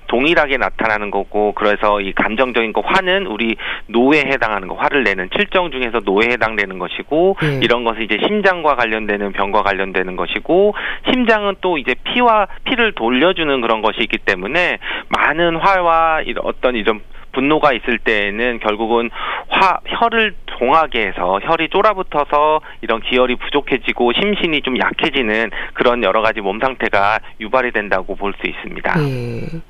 [0.07, 3.55] 동일하게 나타나는 거고 그래서 이 감정적인 거 화는 우리
[3.87, 7.59] 노에 해당하는 거 화를 내는 칠정 중에서 노에 해당되는 것이고 네.
[7.63, 10.75] 이런 것은 이제 심장과 관련되는 병과 관련되는 것이고
[11.11, 14.79] 심장은 또 이제 피와 피를 돌려주는 그런 것이 있기 때문에
[15.09, 16.99] 많은 화와 어떤 이런
[17.31, 19.09] 분노가 있을 때에는 결국은
[19.49, 26.41] 화 혀를 동하게 해서 혈이 쫄아붙어서 이런 기혈이 부족해지고 심신이 좀 약해지는 그런 여러 가지
[26.41, 28.95] 몸 상태가 유발이 된다고 볼 수 있습니다.
[28.99, 29.61] 네.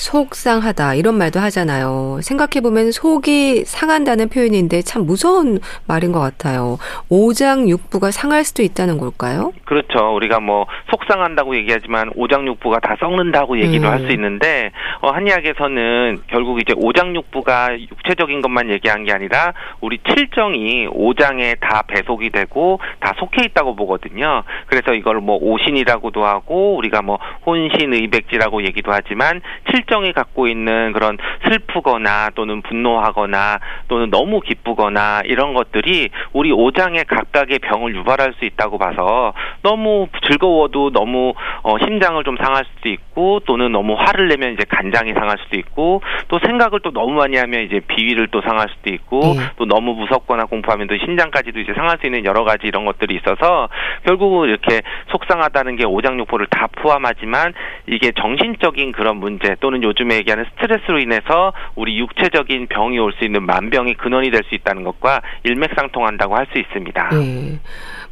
[0.00, 2.20] 속상하다 이런 말도 하잖아요.
[2.22, 6.78] 생각해 보면 속이 상한다는 표현인데 참 무서운 말인 것 같아요.
[7.10, 9.52] 오장육부가 상할 수도 있다는 걸까요?
[9.66, 10.14] 그렇죠.
[10.14, 13.92] 우리가 뭐 속상한다고 얘기하지만 오장육부가 다 썩는다고 얘기도 음.
[13.92, 14.70] 할수 있는데
[15.02, 22.30] 어, 한의학에서는 결국 이제 오장육부가 육체적인 것만 얘기한 게 아니라 우리 칠정이 오장에 다 배속이
[22.30, 24.44] 되고 다 속해 있다고 보거든요.
[24.66, 31.18] 그래서 이걸 뭐 오신이라고도 하고 우리가 뭐 혼신의백지라고 얘기도 하지만 칠 실정이 갖고 있는 그런
[31.48, 38.78] 슬프거나 또는 분노하거나 또는 너무 기쁘거나 이런 것들이 우리 오장의 각각의 병을 유발할 수 있다고
[38.78, 44.64] 봐서 너무 즐거워도 너무 어, 심장을 좀 상할 수도 있고 또는 너무 화를 내면 이제
[44.68, 48.90] 간장이 상할 수도 있고 또 생각을 또 너무 많이 하면 이제 비위를 또 상할 수도
[48.94, 49.48] 있고 음.
[49.56, 53.68] 또 너무 무섭거나 공포하면 또 심장까지도 이제 상할 수 있는 여러 가지 이런 것들이 있어서
[54.06, 57.52] 결국은 이렇게 속상하다는 게 오장육부를 다 포함하지만
[57.86, 63.24] 이게 정신적인 그런 문제 또는 또는 요즘에 얘기하는 스트레스로 인해서 우리 육체적인 병이 올 수
[63.24, 67.08] 있는 만병이 근원이 될 수 있다는 것과 일맥상통한다고 할 수 있습니다.
[67.12, 67.58] 네.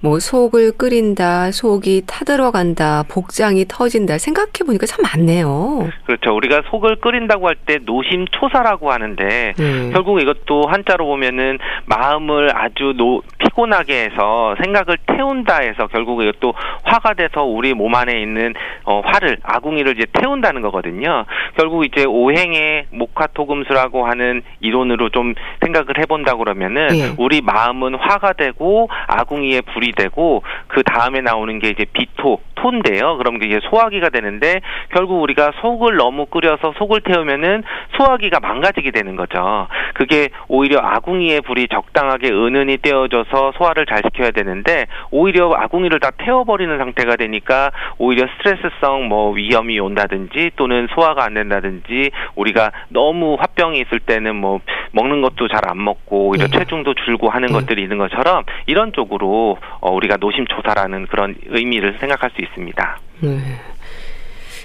[0.00, 5.88] 뭐 속을 끓인다, 속이 타들어간다, 복장이 터진다 생각해 보니까 참 많네요.
[6.06, 6.36] 그렇죠.
[6.36, 9.90] 우리가 속을 끓인다고 할 때 노심초사라고 하는데 네.
[9.92, 16.54] 결국 이것도 한자로 보면은 마음을 아주 노, 피곤하게 해서 생각을 태운다 해서 결국 이것도
[16.84, 18.54] 화가 돼서 우리 몸 안에 있는
[18.84, 21.24] 어, 화를 아궁이를 이제 태운다는 거거든요.
[21.58, 27.14] 결국 이제 오행의 목화토금수라고 하는 이론으로 좀 생각을 해본다 그러면은 예.
[27.18, 33.16] 우리 마음은 화가 되고 아궁이에 불이 되고 그 다음에 나오는 게 이제 비토 토인데요.
[33.18, 37.62] 그럼 이게 소화기가 되는데 결국 우리가 속을 너무 끓여서 속을 태우면은
[37.96, 39.68] 소화기가 망가지게 되는 거죠.
[39.94, 46.76] 그게 오히려 아궁이의 불이 적당하게 은은히 떼어져서 소화를 잘 시켜야 되는데 오히려 아궁이를 다 태워버리는
[46.78, 54.00] 상태가 되니까 오히려 스트레스성 뭐 위험이 온다든지 또는 소화가 안 된다든지 우리가 너무 화병이 있을
[54.00, 54.60] 때는 뭐
[54.92, 56.58] 먹는 것도 잘 안 먹고 오히려 네.
[56.58, 57.52] 체중도 줄고 하는 네.
[57.52, 62.98] 것들이 있는 것처럼 이런 쪽으로 어, 우리가 노심초사라는 그런 의미를 생각할 수 있습니다.
[63.20, 63.38] 네.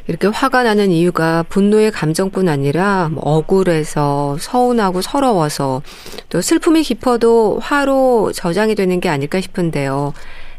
[0.07, 5.81] 이렇게 화가 나는 이유가 분노의 감정뿐 아니라 뭐 억울해서 서운하고 서러워서
[6.29, 10.13] 또 슬픔이 깊어도 화로 저장이 되는 게 아닐까 싶은데요.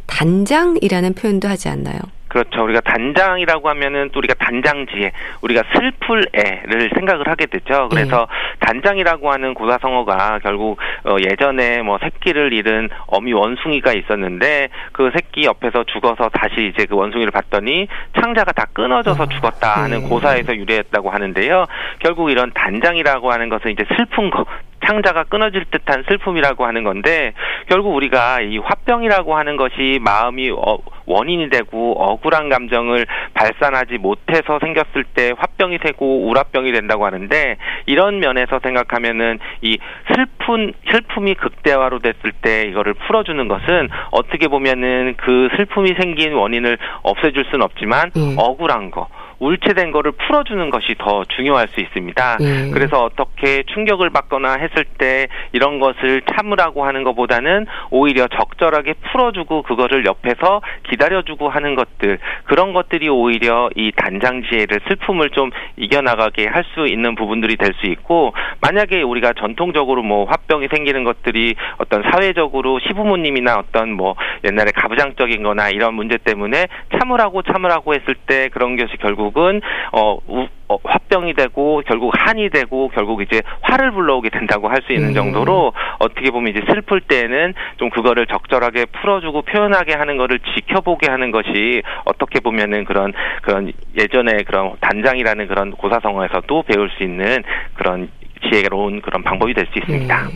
[0.07, 1.99] 단장이라는 표현도 하지 않나요?
[2.35, 2.65] 그렇죠.
[2.65, 7.89] 우리가 단장이라고 하면은 또 우리가 단장지에 우리가 슬플 애를 생각을 하게 되죠.
[7.89, 8.67] 그래서 네.
[8.67, 15.85] 단장이라고 하는 고사성어가 결국 어 예전에 뭐 새끼를 잃은 어미 원숭이가 있었는데 그 새끼 옆에서
[15.85, 17.87] 죽어서 다시 이제 그 원숭이를 봤더니
[18.21, 20.09] 창자가 다 끊어져서 어, 죽었다 하는 네.
[20.09, 21.67] 고사에서 유래했다고 하는데요.
[22.01, 24.45] 결국 이런 단장이라고 하는 것은 이제 슬픈 거,
[24.85, 27.33] 창자가 끊어질 듯한 슬픔이라고 하는 건데
[27.69, 31.95] 결국 우리가 이 화병이라고 하는 것이 마음이 어, 원인이 되고
[32.25, 37.57] 억울한 감정을 발산하지 못해서 생겼을 때 화병이 되고 우라병이 된다고 하는데
[37.87, 39.79] 이런 면에서 생각하면은 이
[40.15, 47.45] 슬픈 슬픔이 극대화로 됐을 때 이거를 풀어주는 것은 어떻게 보면은 그 슬픔이 생긴 원인을 없애줄
[47.51, 48.35] 수는 없지만 음.
[48.39, 52.39] 억울한 거 울체된 거를 풀어주는 것이 더 중요할 수 있습니다.
[52.41, 52.71] 예.
[52.73, 60.05] 그래서 어떻게 충격을 받거나 했을 때 이런 것을 참으라고 하는 것보다는 오히려 적절하게 풀어주고 그거를
[60.07, 66.87] 옆에서 기다려주고 하는 것들 그런 것들이 오히려 이 단장 지혜를 슬픔을 좀 이겨나가게 할 수
[66.87, 73.57] 있는 부분들이 될 수 있고 만약에 우리가 전통적으로 뭐 화병이 생기는 것들이 어떤 사회적으로 시부모님이나
[73.59, 76.67] 어떤 뭐 옛날에 가부장적인 거나 이런 문제 때문에
[76.97, 79.61] 참으라고 참으라고 했을 때 그런 것이 결국 결국은
[79.93, 84.93] 어, 우, 어 화병이 되고 결국 한이 되고 결국 이제 화를 불러오게 된다고 할 수
[84.93, 85.15] 있는 음.
[85.15, 91.31] 정도로 어떻게 보면 이제 슬플 때는 좀 그거를 적절하게 풀어주고 표현하게 하는 거를 지켜보게 하는
[91.31, 97.43] 것이 어떻게 보면은 그런 그런 예전에 그런 단장이라는 그런 고사성어에서도 배울 수 있는
[97.75, 98.11] 그런
[98.51, 100.23] 지혜로운 그런 방법이 될 수 있습니다.
[100.23, 100.35] 네.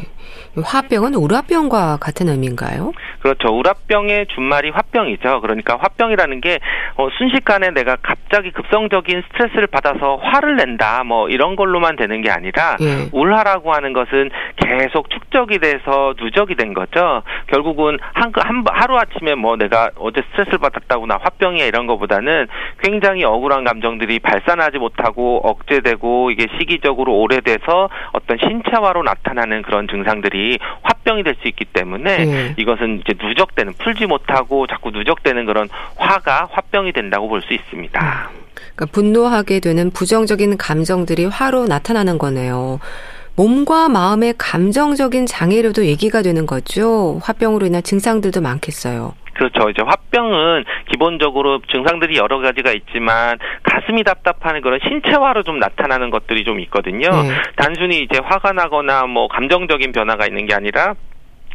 [0.64, 2.92] 화병은 우라병과 같은 의미인가요?
[3.20, 3.48] 그렇죠.
[3.48, 5.40] 우라병의 준말이 화병이죠.
[5.40, 6.58] 그러니까 화병이라는 게
[6.96, 12.76] 어, 순식간에 내가 갑자기 급성적인 스트레스를 받아서 화를 낸다 뭐 이런 걸로만 되는 게 아니라
[12.80, 13.08] 예.
[13.12, 17.22] 울화라고 하는 것은 계속 축적이 돼서 누적이 된 거죠.
[17.48, 22.46] 결국은 한, 한 하루 아침에 뭐 내가 어제 스트레스를 받았다거나 화병이야 이런 거보다는
[22.82, 30.47] 굉장히 억울한 감정들이 발산하지 못하고 억제되고 이게 시기적으로 오래돼서 어떤 신체화로 나타나는 그런 증상들이
[30.82, 32.54] 화병이 될 수 있기 때문에 예.
[32.56, 38.30] 이것은 이제 누적되는 풀지 못하고 자꾸 누적되는 그런 화가 화병이 된다고 볼 수 있습니다.
[38.32, 38.38] 음.
[38.74, 42.80] 그러니까 분노하게 되는 부정적인 감정들이 화로 나타나는 거네요.
[43.37, 47.20] 몸과 마음의 감정적인 장애로도 얘기가 되는 거죠.
[47.22, 49.14] 화병으로 인한 증상들도 많겠어요.
[49.38, 49.70] 그렇죠.
[49.70, 56.59] 이제 화병은 기본적으로 증상들이 여러 가지가 있지만 가슴이 답답하는 그런 신체화로 좀 나타나는 것들이 좀
[56.61, 57.09] 있거든요.
[57.09, 57.31] 네.
[57.57, 60.94] 단순히 이제 화가 나거나 뭐 감정적인 변화가 있는 게 아니라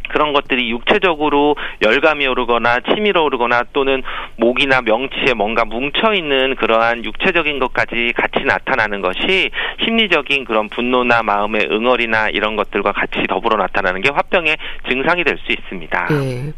[0.08, 4.02] 그런 것들이 육체적으로 열감이 오르거나 치밀어 오르거나 또는
[4.36, 9.50] 목이나 명치에 뭔가 뭉쳐 있는 그러한 육체적인 것까지 같이 나타나는 것이
[9.82, 14.56] 심리적인 그런 분노나 마음의 응어리나 이런 것들과 같이 더불어 나타나는 게 화병의
[14.88, 16.06] 증상이 될 수 있습니다.
[16.10, 16.52] 네.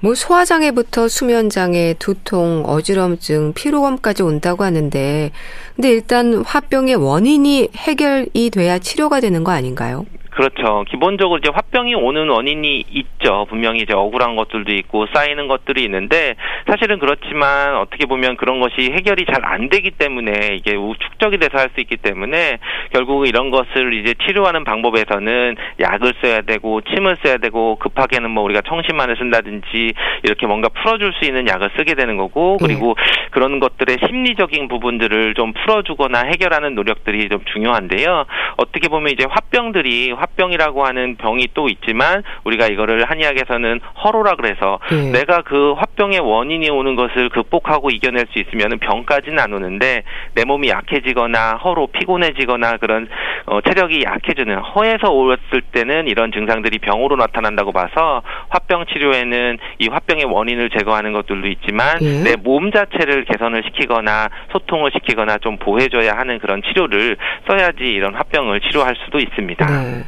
[0.00, 5.32] 뭐 소화장애부터 수면장애, 두통, 어지럼증, 피로감까지 온다고 하는데
[5.74, 10.06] 근데 일단 화병의 원인이 해결이 돼야 치료가 되는 거 아닌가요?
[10.38, 10.84] 그렇죠.
[10.88, 13.46] 기본적으로 이제 화병이 오는 원인이 있죠.
[13.48, 16.36] 분명히 이제 억울한 것들도 있고 쌓이는 것들이 있는데
[16.68, 21.68] 사실은 그렇지만 어떻게 보면 그런 것이 해결이 잘 안 되기 때문에 이게 축적이 돼서 할
[21.74, 22.58] 수 있기 때문에
[22.92, 28.62] 결국 이런 것을 이제 치료하는 방법에서는 약을 써야 되고 침을 써야 되고 급하게는 뭐 우리가
[28.62, 33.28] 청심환을 쓴다든지 이렇게 뭔가 풀어줄 수 있는 약을 쓰게 되는 거고 그리고 네.
[33.32, 38.24] 그런 것들의 심리적인 부분들을 좀 풀어주거나 해결하는 노력들이 좀 중요한데요.
[38.56, 44.78] 어떻게 보면 이제 화병들이 화 화병이라고 하는 병이 또 있지만 우리가 이거를 한의학에서는 허로라 그래서
[44.92, 45.10] 예.
[45.10, 50.02] 내가 그 화병의 원인이 오는 것을 극복하고 이겨낼 수 있으면 병까지는 안 오는데
[50.34, 53.08] 내 몸이 약해지거나 허로 피곤해지거나 그런
[53.46, 60.24] 어, 체력이 약해지는 허에서 올었을 때는 이런 증상들이 병으로 나타난다고 봐서 화병 치료에는 이 화병의
[60.26, 62.22] 원인을 제거하는 것들도 있지만 예.
[62.22, 67.16] 내몸 자체를 개선을 시키거나 소통을 시키거나 좀 보호해줘야 하는 그런 치료를
[67.48, 69.66] 써야지 이런 화병을 치료할 수도 있습니다.
[69.66, 70.04] 네.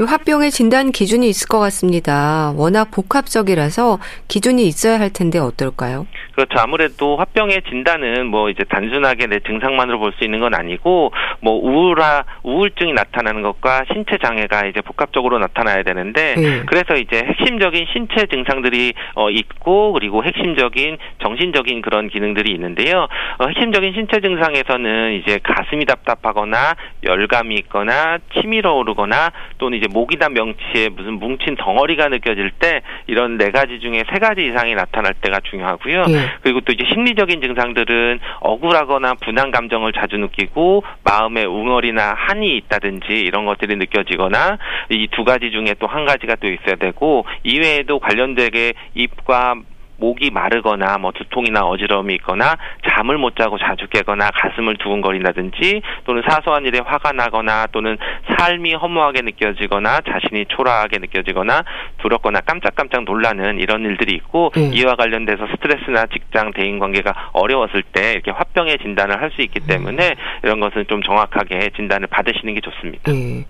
[0.00, 2.52] 화병의 진단 기준이 있을 것 같습니다.
[2.56, 6.06] 워낙 복합적이라서 기준이 있어야 할 텐데 어떨까요?
[6.34, 6.58] 그렇죠.
[6.58, 12.24] 아무래도 화병의 진단은 뭐 이제 단순하게 내 증상만으로 볼 수 있는 건 아니고 뭐 우울화
[12.42, 16.62] 우울증이 나타나는 것과 신체 장애가 이제 복합적으로 나타나야 되는데 네.
[16.66, 23.08] 그래서 이제 핵심적인 신체 증상들이 어 있고 그리고 핵심적인 정신적인 그런 기능들이 있는데요.
[23.38, 26.74] 어 핵심적인 신체 증상에서는 이제 가슴이 답답하거나
[27.04, 33.50] 열감이 있거나 치밀어 오르거나 또는 이제 목이나 명치에 무슨 뭉친 덩어리가 느껴질 때 이런 네
[33.50, 36.02] 가지 중에 세 가지 이상이 나타날 때가 중요하고요.
[36.06, 36.26] 네.
[36.42, 43.44] 그리고 또 이제 심리적인 증상들은 억울하거나 분한 감정을 자주 느끼고 마음에 웅얼이나 한이 있다든지 이런
[43.46, 44.58] 것들이 느껴지거나
[44.90, 49.56] 이 두 가지 중에 또 한 가지가 또 있어야 되고 이외에도 관련되게 입과
[50.02, 52.56] 목이 마르거나 뭐 두통이나 어지러움이 있거나
[52.88, 57.96] 잠을 못 자고 자주 깨거나 가슴을 두근거린다든지 또는 사소한 일에 화가 나거나 또는
[58.36, 61.62] 삶이 허무하게 느껴지거나 자신이 초라하게 느껴지거나
[61.98, 64.70] 두렵거나 깜짝깜짝 놀라는 이런 일들이 있고 음.
[64.74, 70.08] 이와 관련돼서 스트레스나 직장 대인 관계가 어려웠을 때 이렇게 화병의 진단을 할 수 있기 때문에
[70.08, 70.14] 음.
[70.42, 73.10] 이런 것은 좀 정확하게 진단을 받으시는 게 좋습니다.
[73.10, 73.46] 음.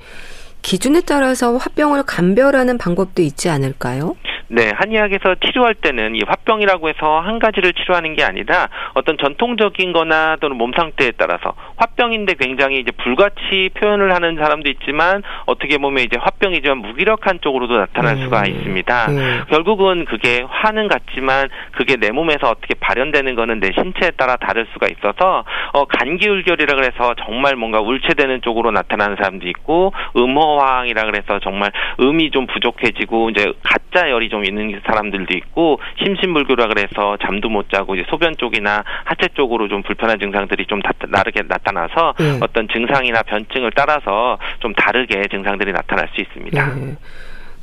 [0.63, 4.15] 기준에 따라서 화병을 감별하는 방법도 있지 않을까요?
[4.55, 10.37] 네, 한의학에서 치료할 때는 이 화병이라고 해서 한 가지를 치료하는 게 아니라 어떤 전통적인 거나
[10.43, 16.19] 또는 몸 상태에 따라서 화병인데 굉장히 이제 불같이 표현을 하는 사람도 있지만 어떻게 보면 이제
[16.21, 18.25] 화병이지만 무기력한 쪽으로도 나타날 음.
[18.25, 19.07] 수가 있습니다.
[19.07, 19.45] 음.
[19.49, 24.87] 결국은 그게 화는 같지만 그게 내 몸에서 어떻게 발현되는 거는 내 신체에 따라 다를 수가
[24.89, 32.33] 있어서 어 간기울결이라 그래서 정말 뭔가 울체되는 쪽으로 나타나는 사람도 있고 음호황이라 그래서 정말 음이
[32.33, 38.05] 좀 부족해지고 이제 가짜 열이 좀 있는 사람들도 있고 심신불교라 그래서 잠도 못 자고 이제
[38.09, 42.38] 소변 쪽이나 하체 쪽으로 좀 불편한 증상들이 좀 다르게 나타나서 네.
[42.40, 46.74] 어떤 증상이나 변증을 따라서 좀 다르게 증상들이 나타날 수 있습니다.
[46.74, 46.97] 네.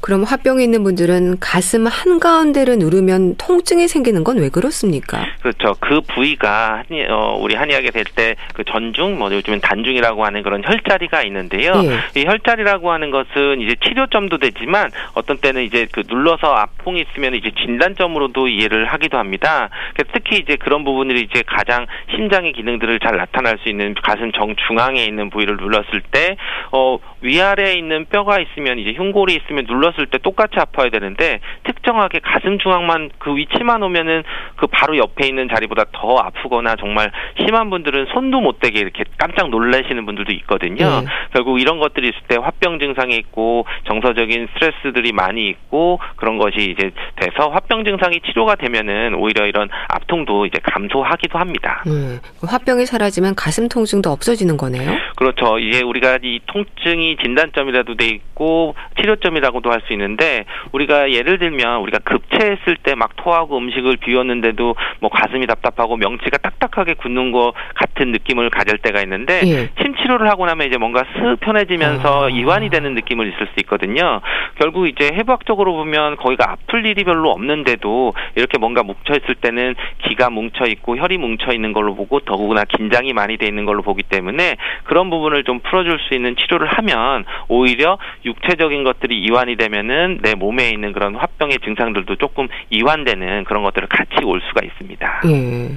[0.01, 5.25] 그럼 화병이 있는 분들은 가슴 한가운데를 누르면 통증이 생기는 건 왜 그렇습니까?
[5.41, 5.75] 그렇죠.
[5.81, 10.63] 그 부위가 한의, 어, 우리 한의학에 될 때 그 전중, 뭐 요즘엔 단중이라고 하는 그런
[10.63, 11.73] 혈자리가 있는데요.
[11.83, 12.19] 예.
[12.21, 17.51] 이 혈자리라고 하는 것은 이제 치료점도 되지만 어떤 때는 이제 그 눌러서 아풍이 있으면 이제
[17.61, 19.69] 진단점으로도 이해를 하기도 합니다.
[20.13, 21.85] 특히 이제 그런 부분들이 이제 가장
[22.15, 26.35] 심장의 기능들을 잘 나타날 수 있는 가슴 정 중앙에 있는 부위를 눌렀을 때,
[26.71, 32.19] 어, 위아래에 있는 뼈가 있으면 이제 흉골이 있으면 눌러 눌렀을 때 똑같이 아파야 되는데 특정하게
[32.19, 34.23] 가슴 중앙만 그 위치만 오면은
[34.55, 39.49] 그 바로 옆에 있는 자리보다 더 아프거나 정말 심한 분들은 손도 못 대게 이렇게 깜짝
[39.49, 41.01] 놀라시는 분들도 있거든요.
[41.01, 41.05] 네.
[41.33, 46.91] 결국 이런 것들이 있을 때 화병 증상이 있고 정서적인 스트레스들이 많이 있고 그런 것이 이제
[47.15, 51.83] 돼서 화병 증상이 치료가 되면은 오히려 이런 압통도 이제 감소하기도 합니다.
[51.87, 54.97] 음, 화병이 사라지면 가슴 통증도 없어지는 거네요.
[55.15, 55.59] 그렇죠.
[55.59, 62.77] 이제 우리가 이 통증이 진단점이라도 돼 있고 치료점이라고도 할수 있는데 우리가 예를 들면 우리가 급체했을
[62.83, 68.77] 때 막 토하고 음식을 비웠는데도 뭐 가슴이 답답하고 명치가 딱딱하게 굳는 것 같은 느낌을 가질
[68.79, 69.69] 때가 있는데 예.
[69.81, 72.29] 침 치료를 하고 나면 이제 뭔가 슥 편해지면서 아.
[72.29, 74.21] 이완이 되는 느낌을 있을 수 있거든요.
[74.55, 80.29] 결국 이제 해부학적으로 보면 거기가 아플 일이 별로 없는데도 이렇게 뭔가 뭉쳐 있을 때는 기가
[80.29, 84.57] 뭉쳐 있고 혈이 뭉쳐 있는 걸로 보고 더구나 긴장이 많이 돼 있는 걸로 보기 때문에
[84.83, 90.35] 그런 부분을 좀 풀어줄 수 있는 치료를 하면 오히려 육체적인 것들이 이완이 되면 은 내
[90.35, 95.21] 몸에 있는 그런 화병의 증상들도 조금 이완되는 그런 것들을 같이 올 수가 있습니다.
[95.25, 95.69] 예.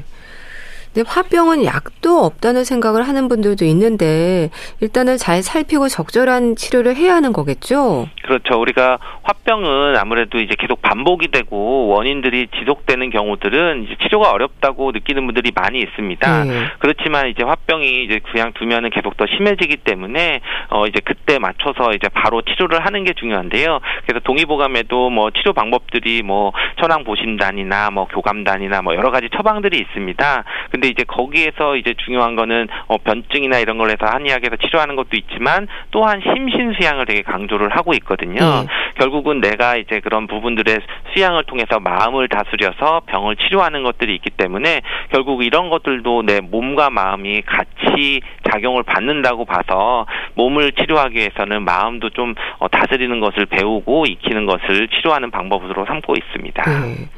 [0.92, 7.32] 근데 화병은 약도 없다는 생각을 하는 분들도 있는데 일단은 잘 살피고 적절한 치료를 해야 하는
[7.32, 8.08] 거겠죠?
[8.22, 8.60] 그렇죠.
[8.60, 15.50] 우리가 화병은 아무래도 이제 계속 반복이 되고 원인들이 지속되는 경우들은 이제 치료가 어렵다고 느끼는 분들이
[15.54, 16.44] 많이 있습니다.
[16.44, 16.64] 네.
[16.78, 20.40] 그렇지만 이제 화병이 이제 그냥 두면은 계속 더 심해지기 때문에
[20.70, 23.80] 어 이제 그때 맞춰서 이제 바로 치료를 하는 게 중요한데요.
[24.06, 30.44] 그래서 동의보감에도 뭐 치료 방법들이 뭐 천황 보신단이나 뭐 교감단이나 뭐 여러 가지 처방들이 있습니다.
[30.70, 35.10] 근데 근데 이제 거기에서 이제 중요한 거는 어, 변증이나 이런 걸 해서 한의학에서 치료하는 것도
[35.12, 38.40] 있지만 또한 심신 수양을 되게 강조를 하고 있거든요.
[38.40, 38.66] 네.
[38.96, 40.80] 결국은 내가 이제 그런 부분들의
[41.14, 44.80] 수양을 통해서 마음을 다스려서 병을 치료하는 것들이 있기 때문에
[45.12, 48.20] 결국 이런 것들도 내 몸과 마음이 같이
[48.50, 55.30] 작용을 받는다고 봐서 몸을 치료하기 위해서는 마음도 좀 어, 다스리는 것을 배우고 익히는 것을 치료하는
[55.30, 56.64] 방법으로 삼고 있습니다.
[56.64, 57.08] 네.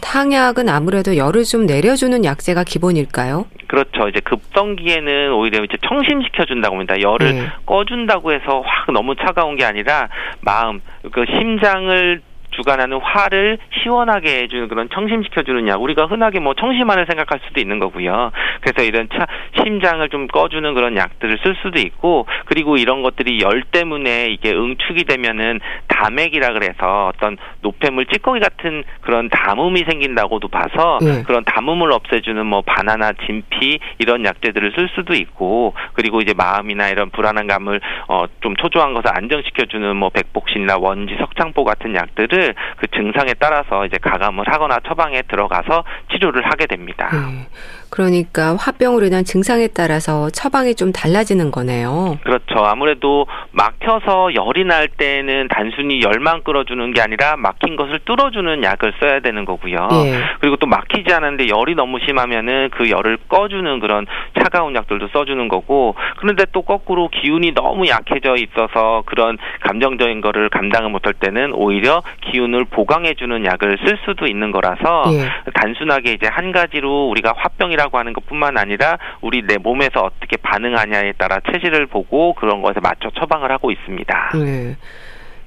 [0.00, 3.46] 탕약은 아무래도 열을 좀 내려주는 약재가 기본일까요?
[3.66, 4.08] 그렇죠.
[4.08, 7.00] 이제 급성기에는 오히려 이제 청심시켜 준다고 합니다.
[7.00, 7.46] 열을 네.
[7.66, 10.08] 꺼준다고 해서 확 너무 차가운 게 아니라
[10.40, 10.80] 마음,
[11.12, 12.20] 그 심장을
[12.56, 15.82] 주관하는 화를 시원하게 해주는 그런 청심시켜주는 약.
[15.82, 18.30] 우리가 흔하게 뭐 청심환을 생각할 수도 있는 거고요.
[18.60, 19.26] 그래서 이런 차,
[19.62, 25.04] 심장을 좀 꺼주는 그런 약들을 쓸 수도 있고, 그리고 이런 것들이 열 때문에 이게 응축이
[25.04, 31.22] 되면은 담액이라 그래서 어떤 노폐물 찌꺼기 같은 그런 담음이 생긴다고도 봐서 네.
[31.24, 37.10] 그런 담음을 없애주는 뭐 바나나, 진피 이런 약재들을 쓸 수도 있고, 그리고 이제 마음이나 이런
[37.10, 42.86] 불안한 감을 어, 좀 초조한 것을 안정시켜주는 뭐 백복신이나 원지, 석창포 같은 약들을 치료를 그
[42.88, 47.08] 증상에 따라서 이제 가감을 하거나 처방에 들어가서 치료를 하게 됩니다.
[47.12, 47.48] 네.
[47.94, 52.18] 그러니까 화병으로 인한 증상에 따라서 처방이 좀 달라지는 거네요.
[52.24, 52.64] 그렇죠.
[52.64, 59.20] 아무래도 막혀서 열이 날 때는 단순히 열만 끌어주는 게 아니라 막힌 것을 뚫어주는 약을 써야
[59.20, 59.76] 되는 거고요.
[59.92, 60.18] 예.
[60.40, 64.06] 그리고 또 막히지 않은데 열이 너무 심하면은 그 열을 꺼주는 그런
[64.42, 70.90] 차가운 약들도 써주는 거고 그런데 또 거꾸로 기운이 너무 약해져 있어서 그런 감정적인 거를 감당을
[70.90, 75.30] 못할 때는 오히려 기운을 보강해주는 약을 쓸 수도 있는 거라서 예.
[75.54, 81.12] 단순하게 이제 한 가지로 우리가 화병이라 체질이라고 하는 것뿐만 아니라 우리 내 몸에서 어떻게 반응하냐에
[81.12, 84.32] 따라 체질을 보고 그런 것에 맞춰 처방을 하고 있습니다.
[84.34, 84.76] 네.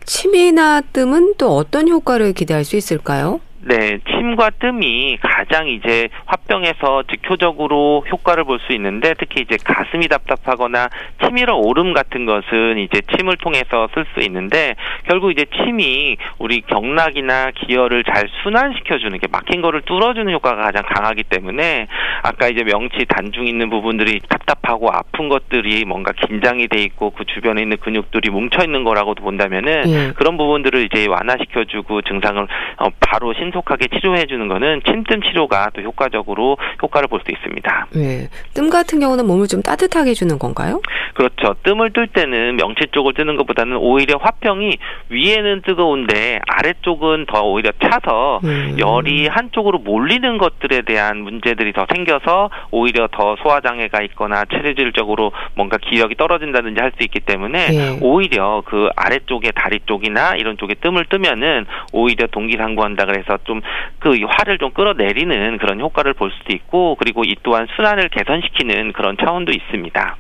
[0.06, 3.42] 침이나 뜸은 또 어떤 효과를 기대할 수 있을까요?
[3.68, 10.90] 네, 침과 뜸이 가장 이제 화병에서 직효적으로 효과를 볼 수 있는데 특히 이제 가슴이 답답하거나
[11.24, 14.76] 치밀어 오름 같은 것은 이제 침을 통해서 쓸 수 있는데
[15.08, 20.84] 결국 이제 침이 우리 경락이나 기혈을 잘 순환시켜 주는 게 막힌 거를 뚫어주는 효과가 가장
[20.88, 21.88] 강하기 때문에
[22.24, 27.62] 아까 이제 명치 단중 있는 부분들이 답답하고 아픈 것들이 뭔가 긴장이 돼 있고 그 주변에
[27.62, 30.12] 있는 근육들이 뭉쳐 있는 거라고도 본다면은 예.
[30.16, 32.48] 그런 부분들을 이제 완화시켜 주고 증상을
[32.78, 37.88] 어, 바로 신 신속하게 치료해 주는 거는 침뜸 치료가 또 효과적으로 효과를 볼 수 있습니다.
[37.96, 38.28] 네.
[38.54, 40.80] 뜸 같은 경우는 몸을 좀 따뜻하게 해주는 건가요?
[41.16, 41.56] 그렇죠.
[41.64, 44.78] 뜸을 뜰 때는 명치 쪽을 뜨는 것보다는 오히려 화평이
[45.10, 48.76] 위에는 뜨거운데 아래쪽은 더 오히려 차서 음.
[48.80, 55.78] 열이 한쪽으로 몰리는 것들에 대한 문제들이 더 생겨서 오히려 더 소화 장애가 있거나 체질적으로 뭔가
[55.78, 58.00] 기력이 떨어진다든지 할 수 있기 때문에 네.
[58.02, 63.62] 오히려 그 아래쪽에 다리 쪽이나 이런 쪽에 뜸을 뜨면은 오히려 동기상구한다 그래서 좀
[64.00, 69.18] 그 화를 좀 끌어내리는 그런 효과를 볼 수도 있고 그리고 이 또한 순환을 개선시키는 그런
[69.18, 70.16] 차원도 있습니다.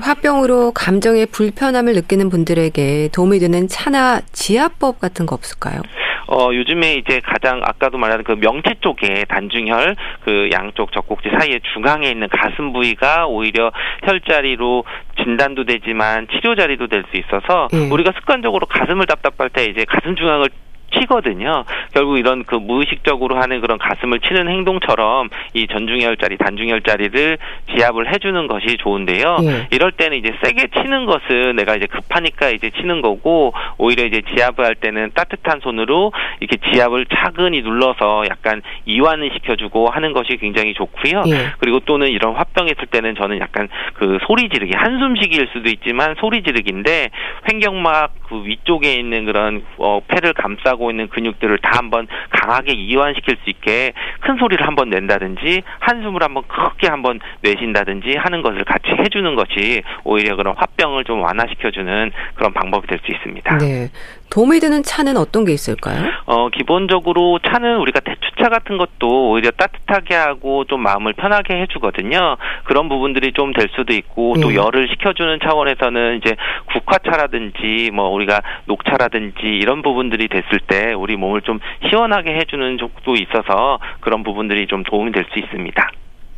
[0.00, 5.82] 화병으로 감정의 불편함을 느끼는 분들에게 도움이 되는 차나 지압법 같은 거 없을까요?
[6.28, 12.08] 어, 요즘에 이제 가장 아까도 말한 그 명치 쪽에 단중혈 그 양쪽 젖꼭지 사이에 중앙에
[12.08, 13.72] 있는 가슴 부위가 오히려
[14.04, 14.84] 혈자리로
[15.24, 17.88] 진단도 되지만 치료 자리도 될 수 있어서 예.
[17.90, 20.50] 우리가 습관적으로 가슴을 답답할 때 이제 가슴 중앙을
[20.90, 21.64] 치거든요.
[21.92, 27.38] 결국 이런 그 무의식적으로 하는 그런 가슴을 치는 행동처럼 이 전중혈자리, 단중혈자리를
[27.74, 29.36] 지압을 해주는 것이 좋은데요.
[29.42, 29.68] 예.
[29.72, 34.64] 이럴 때는 이제 세게 치는 것은 내가 이제 급하니까 이제 치는 거고 오히려 이제 지압을
[34.64, 41.22] 할 때는 따뜻한 손으로 이렇게 지압을 차근히 눌러서 약간 이완을 시켜주고 하는 것이 굉장히 좋고요.
[41.28, 41.52] 예.
[41.58, 46.14] 그리고 또는 이런 화병이 있을 때는 저는 약간 그 소리 지르기 한숨 쉬기일 수도 있지만
[46.18, 47.10] 소리 지르기인데
[47.50, 53.36] 횡격막 그 위쪽에 있는 그런 어, 폐를 감싸고 하고 있는 근육들을 다 한번 강하게 이완시킬
[53.44, 59.34] 수 있게 큰 소리를 한번 낸다든지 한숨을 한번 크게 한번 내쉰다든지 하는 것을 같이 해주는
[59.34, 63.56] 것이 오히려 그런 화병을 좀 완화시켜주는 그런 방법이 될 수 있습니다.
[63.58, 63.88] 네.
[64.30, 66.08] 도움이 되는 차는 어떤 게 있을까요?
[66.26, 72.36] 어, 기본적으로 차는 우리가 대추차 같은 것도 오히려 따뜻하게 하고 좀 마음을 편하게 해주거든요.
[72.64, 74.54] 그런 부분들이 좀 될 수도 있고 또 네.
[74.54, 76.36] 열을 식혀주는 차원에서는 이제
[76.72, 81.58] 국화차라든지 뭐 우리가 녹차라든지 이런 부분들이 됐을 때 우리 몸을 좀
[81.88, 85.90] 시원하게 해주는 쪽도 있어서 그런 부분들이 좀 도움이 될 수 있습니다.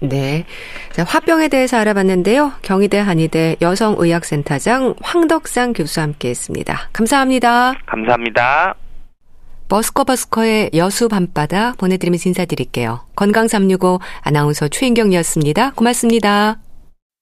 [0.02, 0.44] 네.
[0.92, 2.52] 자, 화병에 대해서 알아봤는데요.
[2.62, 6.88] 경희대 한의대 여성의학센터장 황덕상 교수와 함께 했습니다.
[6.92, 7.74] 감사합니다.
[7.86, 8.74] 감사합니다.
[9.68, 13.06] 버스커버스커의 여수 밤바다 보내드리면서 인사드릴게요.
[13.16, 15.70] 건강365 아나운서 최인경이었습니다.
[15.70, 16.58] 고맙습니다.